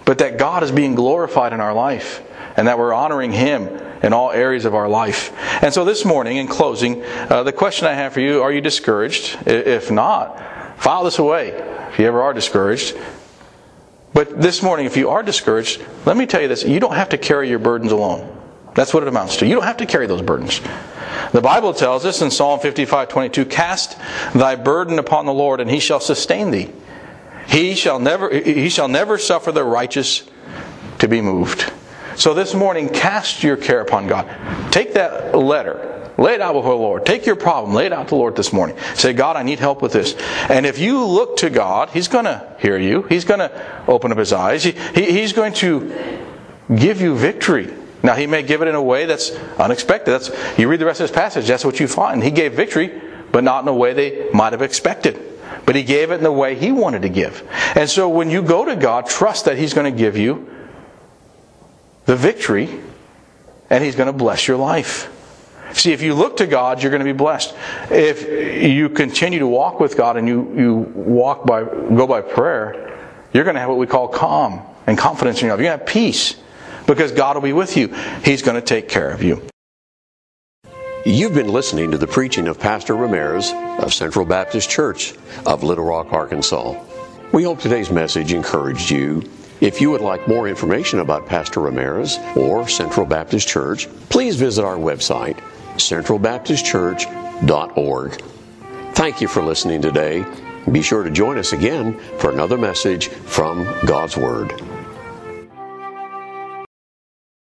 but 0.06 0.20
that 0.20 0.38
God 0.38 0.64
is 0.64 0.72
being 0.72 0.96
glorified 0.96 1.52
in 1.52 1.60
our 1.60 1.74
life 1.74 2.24
and 2.56 2.70
that 2.70 2.80
we're 2.80 2.94
honoring 2.94 3.34
Him 3.34 3.68
in 4.02 4.14
all 4.14 4.32
areas 4.32 4.64
of 4.64 4.74
our 4.74 4.88
life. 4.88 5.34
And 5.62 5.74
so 5.74 5.84
this 5.84 6.06
morning, 6.06 6.38
in 6.38 6.48
closing, 6.48 7.04
uh, 7.04 7.44
the 7.44 7.52
question 7.52 7.88
I 7.88 7.94
have 7.94 8.14
for 8.14 8.22
you 8.22 8.42
are 8.42 8.54
you 8.54 8.62
discouraged? 8.62 9.38
If 9.46 9.92
not, 9.92 10.40
file 10.80 11.04
this 11.04 11.20
away 11.20 11.50
if 11.50 12.00
you 12.00 12.06
ever 12.06 12.22
are 12.22 12.34
discouraged. 12.34 12.98
But 14.14 14.42
this 14.42 14.64
morning, 14.64 14.86
if 14.86 14.96
you 14.96 15.10
are 15.10 15.24
discouraged, 15.24 15.86
let 16.06 16.16
me 16.16 16.26
tell 16.26 16.42
you 16.42 16.48
this 16.48 16.64
you 16.64 16.80
don't 16.80 16.96
have 16.96 17.10
to 17.10 17.18
carry 17.18 17.50
your 17.50 17.60
burdens 17.60 17.92
alone. 17.92 18.34
That's 18.76 18.94
what 18.94 19.04
it 19.04 19.10
amounts 19.10 19.36
to. 19.38 19.46
You 19.46 19.56
don't 19.56 19.66
have 19.66 19.76
to 19.76 19.86
carry 19.86 20.08
those 20.08 20.22
burdens. 20.22 20.62
The 21.32 21.42
Bible 21.42 21.74
tells 21.74 22.06
us 22.06 22.22
in 22.22 22.30
Psalm 22.30 22.60
55 22.60 23.08
22, 23.08 23.46
Cast 23.46 23.98
thy 24.34 24.56
burden 24.56 25.00
upon 25.00 25.26
the 25.26 25.34
Lord, 25.34 25.62
and 25.62 25.70
he 25.70 25.80
shall 25.80 26.00
sustain 26.00 26.52
thee. 26.52 26.70
He 27.48 27.76
shall 27.76 28.00
never, 28.00 28.30
he 28.30 28.70
shall 28.70 28.88
never 28.88 29.18
suffer 29.18 29.52
the 29.52 29.64
righteous 29.64 30.24
to 31.00 31.08
be 31.08 31.22
moved. 31.22 31.72
So 32.16 32.34
this 32.34 32.54
morning, 32.54 32.90
cast 32.90 33.44
your 33.44 33.58
care 33.58 33.82
upon 33.82 34.08
God. 34.08 34.28
Take 34.72 34.94
that 34.94 35.36
letter, 35.36 36.12
lay 36.18 36.34
it 36.34 36.42
out 36.42 36.54
before 36.54 36.76
the 36.76 36.82
Lord. 36.82 37.06
Take 37.06 37.26
your 37.26 37.38
problem, 37.38 37.74
lay 37.74 37.86
it 37.86 37.94
out 37.94 38.08
to 38.08 38.10
the 38.10 38.16
Lord 38.16 38.36
this 38.36 38.52
morning. 38.52 38.78
Say, 38.96 39.14
God, 39.14 39.38
I 39.38 39.44
need 39.44 39.60
help 39.60 39.82
with 39.82 39.94
this. 39.94 40.16
And 40.50 40.66
if 40.66 40.80
you 40.80 41.04
look 41.06 41.38
to 41.38 41.50
God, 41.50 41.90
He's 41.90 42.08
going 42.08 42.26
to 42.26 42.56
hear 42.60 42.78
you. 42.78 43.04
He's 43.04 43.26
going 43.26 43.40
to 43.40 43.84
open 43.88 44.12
up 44.12 44.18
His 44.18 44.34
eyes. 44.34 44.64
He, 44.64 44.72
he, 44.72 45.12
he's 45.12 45.34
going 45.34 45.54
to 45.56 46.28
give 46.76 47.02
you 47.02 47.16
victory. 47.16 47.74
Now, 48.04 48.16
He 48.16 48.28
may 48.28 48.44
give 48.44 48.62
it 48.62 48.68
in 48.68 48.76
a 48.76 48.82
way 48.82 49.06
that's 49.06 49.32
unexpected. 49.58 50.12
That's, 50.12 50.60
you 50.60 50.68
read 50.68 50.80
the 50.80 50.86
rest 50.86 51.02
of 51.02 51.08
this 51.10 51.16
passage, 51.16 51.48
that's 51.48 51.66
what 51.66 51.80
you 51.80 51.88
find. 51.88 52.24
He 52.24 52.32
gave 52.32 52.54
victory, 52.54 53.02
but 53.32 53.44
not 53.44 53.64
in 53.64 53.68
a 53.68 53.74
way 53.74 53.94
they 53.94 54.30
might 54.32 54.54
have 54.54 54.62
expected. 54.62 55.20
But 55.66 55.76
He 55.76 55.84
gave 55.84 56.12
it 56.12 56.16
in 56.16 56.24
the 56.24 56.32
way 56.32 56.56
He 56.56 56.72
wanted 56.72 57.04
to 57.04 57.10
give. 57.10 57.48
And 57.76 57.90
so 57.90 58.10
when 58.10 58.30
you 58.30 58.42
go 58.42 58.66
to 58.66 58.76
God, 58.76 59.08
trust 59.08 59.46
that 59.46 59.58
He's 59.58 59.74
going 59.74 59.92
to 59.92 59.98
give 59.98 60.18
you 60.18 60.50
the 62.06 62.16
victory, 62.16 62.70
and 63.70 63.84
He's 63.84 63.96
going 63.96 64.08
to 64.08 64.14
bless 64.14 64.48
your 64.48 64.58
life. 64.58 65.10
See, 65.74 65.94
if 65.94 66.02
you 66.02 66.14
look 66.14 66.38
to 66.38 66.48
God, 66.48 66.82
you're 66.82 66.92
going 66.92 67.00
to 67.00 67.06
be 67.06 67.14
blessed. 67.14 67.56
If 67.90 68.28
you 68.64 68.90
continue 68.90 69.40
to 69.40 69.48
walk 69.48 69.80
with 69.80 69.96
God 69.96 70.18
and 70.18 70.28
you, 70.28 70.54
you 70.56 70.76
walk 70.76 71.46
by, 71.46 71.64
go 71.64 72.08
by 72.08 72.22
prayer, 72.22 73.00
you're 73.34 73.46
going 73.46 73.54
to 73.54 73.62
have 73.62 73.70
what 73.70 73.78
we 73.78 73.88
call 73.88 74.10
calm 74.10 74.62
and 74.88 74.98
confidence 74.98 75.40
in 75.40 75.46
your 75.46 75.56
life. 75.56 75.64
You're 75.64 75.70
going 75.70 75.80
to 75.80 75.86
have 75.86 75.94
peace 75.94 76.36
because 76.94 77.12
God 77.12 77.36
will 77.36 77.42
be 77.42 77.54
with 77.54 77.78
you. 77.78 77.88
He's 78.24 78.42
going 78.42 78.60
to 78.60 78.62
take 78.62 78.90
care 78.90 79.12
of 79.12 79.24
you. 79.24 79.42
You've 81.06 81.34
been 81.34 81.52
listening 81.52 81.92
to 81.92 81.98
the 81.98 82.06
preaching 82.06 82.48
of 82.48 82.60
Pastor 82.60 82.96
Ramirez 82.96 83.52
of 83.80 83.94
Central 83.94 84.26
Baptist 84.26 84.70
Church 84.70 85.16
of 85.46 85.64
Little 85.64 85.86
Rock, 85.86 86.12
Arkansas. 86.12 86.80
We 87.32 87.44
hope 87.44 87.60
today's 87.60 87.90
message 87.90 88.34
encouraged 88.34 88.92
you 88.92 89.24
if 89.62 89.80
you 89.80 89.92
would 89.92 90.02
like 90.02 90.28
more 90.28 90.48
information 90.48 91.00
about 91.00 91.28
Pastor 91.28 91.60
Ramirez 91.60 92.18
or 92.36 92.68
Central 92.68 93.06
Baptist 93.06 93.48
Church, 93.48 93.88
please 94.10 94.36
visit 94.36 94.66
our 94.66 94.76
website, 94.76 95.38
centralbaptistchurch.org. 95.76 98.22
Thank 98.96 99.22
you 99.22 99.28
for 99.28 99.44
listening 99.44 99.84
today. 99.84 100.26
Be 100.72 100.82
sure 100.82 101.04
to 101.04 101.12
join 101.12 101.38
us 101.38 101.54
again 101.54 102.00
for 102.18 102.32
another 102.32 102.58
message 102.58 103.10
from 103.10 103.66
God's 103.86 104.18
Word. 104.18 104.60